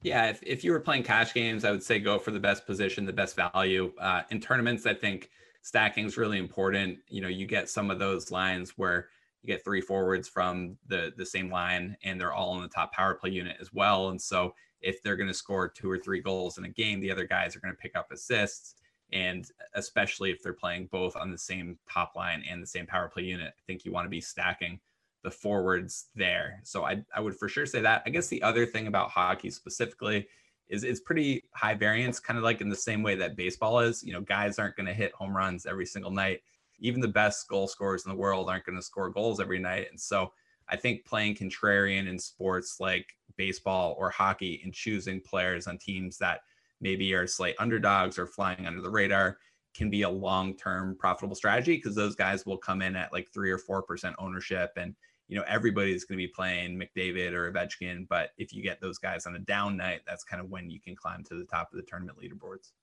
Yeah, 0.04 0.28
if, 0.30 0.44
if 0.44 0.64
you 0.64 0.72
were 0.72 0.80
playing 0.82 1.04
cash 1.04 1.34
games, 1.34 1.64
I 1.64 1.72
would 1.72 1.82
say 1.82 1.98
go 1.98 2.20
for 2.20 2.32
the 2.32 2.40
best 2.40 2.68
position, 2.68 3.06
the 3.06 3.14
best 3.14 3.36
value. 3.36 3.94
Uh, 4.00 4.22
in 4.30 4.42
tournaments, 4.42 4.86
I 4.86 4.94
think 4.94 5.30
stacking 5.62 6.06
is 6.06 6.18
really 6.18 6.38
important. 6.38 7.00
You 7.08 7.22
know, 7.22 7.28
you 7.28 7.46
get 7.46 7.70
some 7.70 7.92
of 7.92 8.00
those 8.00 8.32
lines 8.32 8.74
where 8.78 9.08
you 9.42 9.48
get 9.48 9.64
three 9.64 9.82
forwards 9.82 10.28
from 10.28 10.78
the 10.88 11.14
the 11.18 11.26
same 11.26 11.50
line 11.50 11.98
and 12.04 12.20
they're 12.20 12.34
all 12.34 12.56
in 12.56 12.62
the 12.62 12.68
top 12.68 12.94
power 12.94 13.16
play 13.16 13.32
unit 13.32 13.58
as 13.60 13.74
well. 13.74 14.10
And 14.10 14.22
so 14.22 14.54
if 14.82 15.02
they're 15.02 15.16
going 15.16 15.28
to 15.28 15.34
score 15.34 15.68
two 15.68 15.90
or 15.90 15.98
three 15.98 16.22
goals 16.22 16.58
in 16.58 16.66
a 16.66 16.70
game, 16.70 17.00
the 17.00 17.12
other 17.12 17.26
guys 17.26 17.56
are 17.56 17.60
going 17.60 17.74
to 17.74 17.82
pick 17.82 17.96
up 17.96 18.12
assists. 18.12 18.76
And 19.14 19.46
especially 19.74 20.32
if 20.32 20.42
they're 20.42 20.54
playing 20.54 20.88
both 20.92 21.16
on 21.16 21.32
the 21.32 21.38
same 21.38 21.78
top 21.92 22.16
line 22.16 22.44
and 22.50 22.64
the 22.64 22.68
same 22.68 22.88
power 22.88 23.10
play 23.10 23.24
unit, 23.24 23.54
I 23.58 23.62
think 23.68 23.84
you 23.84 23.92
want 23.92 24.06
to 24.06 24.10
be 24.10 24.22
stacking 24.22 24.80
the 25.24 25.32
forwards 25.32 26.08
there. 26.16 26.62
So 26.64 26.86
I, 26.86 27.04
I 27.16 27.20
would 27.20 27.36
for 27.36 27.50
sure 27.50 27.66
say 27.66 27.82
that. 27.82 28.04
I 28.06 28.10
guess 28.10 28.28
the 28.28 28.42
other 28.42 28.66
thing 28.66 28.88
about 28.88 29.12
hockey 29.12 29.52
specifically 29.52 30.28
is 30.72 30.86
it's 30.86 31.02
pretty 31.02 31.44
high 31.54 31.76
variance, 31.76 32.20
kind 32.20 32.38
of 32.38 32.44
like 32.44 32.62
in 32.62 32.70
the 32.70 32.76
same 32.76 33.04
way 33.04 33.14
that 33.16 33.36
baseball 33.36 33.80
is. 33.80 34.02
You 34.04 34.14
know, 34.14 34.22
guys 34.22 34.58
aren't 34.58 34.78
going 34.78 34.88
to 34.88 34.94
hit 34.94 35.14
home 35.14 35.36
runs 35.36 35.66
every 35.66 35.86
single 35.86 36.12
night. 36.12 36.42
Even 36.80 37.02
the 37.02 37.08
best 37.08 37.48
goal 37.50 37.68
scorers 37.68 38.06
in 38.06 38.10
the 38.10 38.18
world 38.18 38.50
aren't 38.50 38.66
going 38.66 38.78
to 38.78 38.82
score 38.82 39.10
goals 39.10 39.40
every 39.42 39.60
night. 39.60 39.88
And 39.92 40.00
so 40.00 40.32
I 40.70 40.78
think 40.78 41.06
playing 41.06 41.36
contrarian 41.36 42.08
in 42.08 42.18
sports 42.18 42.78
like 42.80 43.06
baseball 43.36 43.96
or 44.00 44.10
hockey 44.10 44.62
and 44.64 44.74
choosing 44.74 45.20
players 45.20 45.68
on 45.68 45.78
teams 45.78 46.18
that 46.20 46.40
maybe 46.80 47.14
are 47.14 47.28
slight 47.28 47.56
underdogs 47.60 48.18
or 48.18 48.26
flying 48.26 48.66
under 48.66 48.82
the 48.82 48.90
radar 48.90 49.38
can 49.74 49.90
be 49.90 50.04
a 50.04 50.10
long-term 50.10 50.96
profitable 50.98 51.36
strategy 51.36 51.76
because 51.76 51.96
those 51.96 52.16
guys 52.16 52.46
will 52.46 52.58
come 52.58 52.82
in 52.82 52.96
at 52.96 53.12
like 53.12 53.30
three 53.34 53.52
or 53.52 53.58
four 53.58 53.82
percent 53.84 54.16
ownership 54.20 54.72
and 54.78 54.96
you 55.32 55.38
know, 55.38 55.46
everybody's 55.48 56.04
going 56.04 56.18
to 56.18 56.28
be 56.28 56.28
playing 56.28 56.78
McDavid 56.78 57.32
or 57.32 57.50
Ovechkin, 57.50 58.06
but 58.10 58.32
if 58.38 58.54
you 58.54 58.62
get 58.62 58.82
those 58.82 58.98
guys 58.98 59.26
on 59.26 59.34
a 59.34 59.40
down 59.40 59.78
night, 59.78 60.02
that's 60.06 60.26
kind 60.26 60.44
of 60.44 60.50
when 60.50 60.70
you 60.70 60.82
can 60.82 60.94
climb 60.94 61.24
to 61.24 61.36
the 61.36 61.46
top 61.46 61.70
of 61.72 61.78
the 61.78 61.84
tournament 61.84 62.18
leaderboards. 62.22 62.74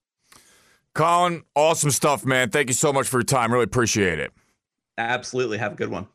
Colin, 0.95 1.43
awesome 1.55 1.91
stuff, 1.91 2.25
man. 2.25 2.49
Thank 2.49 2.69
you 2.69 2.75
so 2.75 2.91
much 2.91 3.07
for 3.07 3.19
your 3.19 3.25
time. 3.25 3.53
Really 3.53 3.65
appreciate 3.65 4.19
it. 4.19 4.33
Absolutely. 4.97 5.59
Have 5.59 5.73
a 5.73 5.77
good 5.77 5.91
one. 5.91 6.09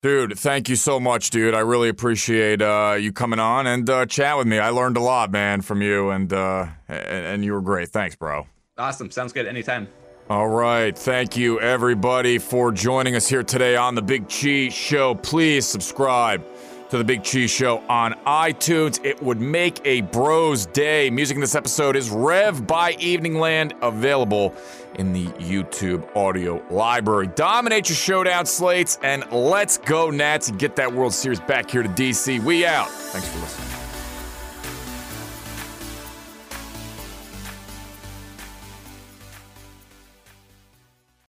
Dude, 0.00 0.38
thank 0.38 0.70
you 0.70 0.76
so 0.76 0.98
much, 0.98 1.28
dude. 1.28 1.52
I 1.52 1.60
really 1.60 1.90
appreciate 1.90 2.62
uh, 2.62 2.96
you 2.98 3.12
coming 3.12 3.38
on 3.38 3.66
and 3.66 3.88
uh, 3.90 4.06
chat 4.06 4.38
with 4.38 4.46
me. 4.46 4.58
I 4.58 4.70
learned 4.70 4.96
a 4.96 5.02
lot, 5.02 5.30
man, 5.30 5.60
from 5.60 5.82
you, 5.82 6.08
and 6.08 6.32
uh, 6.32 6.68
and 6.88 7.44
you 7.44 7.52
were 7.52 7.60
great. 7.60 7.90
Thanks, 7.90 8.16
bro. 8.16 8.46
Awesome. 8.78 9.10
Sounds 9.10 9.34
good. 9.34 9.46
Anytime. 9.46 9.88
All 10.28 10.48
right. 10.48 10.96
Thank 10.96 11.36
you, 11.36 11.60
everybody, 11.60 12.38
for 12.38 12.72
joining 12.72 13.14
us 13.14 13.28
here 13.28 13.44
today 13.44 13.76
on 13.76 13.94
The 13.94 14.02
Big 14.02 14.28
Cheese 14.28 14.72
Show. 14.72 15.14
Please 15.14 15.64
subscribe 15.64 16.44
to 16.90 16.98
The 16.98 17.04
Big 17.04 17.22
Cheese 17.22 17.52
Show 17.52 17.78
on 17.88 18.14
iTunes. 18.26 18.98
It 19.04 19.22
would 19.22 19.40
make 19.40 19.80
a 19.84 20.00
bro's 20.00 20.66
day. 20.66 21.10
Music 21.10 21.36
in 21.36 21.40
this 21.40 21.54
episode 21.54 21.94
is 21.94 22.10
Rev 22.10 22.66
by 22.66 22.94
Eveningland, 22.94 23.80
available 23.82 24.52
in 24.96 25.12
the 25.12 25.26
YouTube 25.26 26.04
audio 26.16 26.60
library. 26.70 27.28
Dominate 27.28 27.88
your 27.88 27.96
showdown 27.96 28.46
slates, 28.46 28.98
and 29.04 29.24
let's 29.30 29.78
go, 29.78 30.10
Nats, 30.10 30.48
and 30.48 30.58
get 30.58 30.74
that 30.74 30.92
World 30.92 31.14
Series 31.14 31.38
back 31.38 31.70
here 31.70 31.84
to 31.84 31.88
DC. 31.90 32.42
We 32.42 32.66
out. 32.66 32.90
Thanks 32.90 33.28
for 33.28 33.38
listening. 33.38 33.65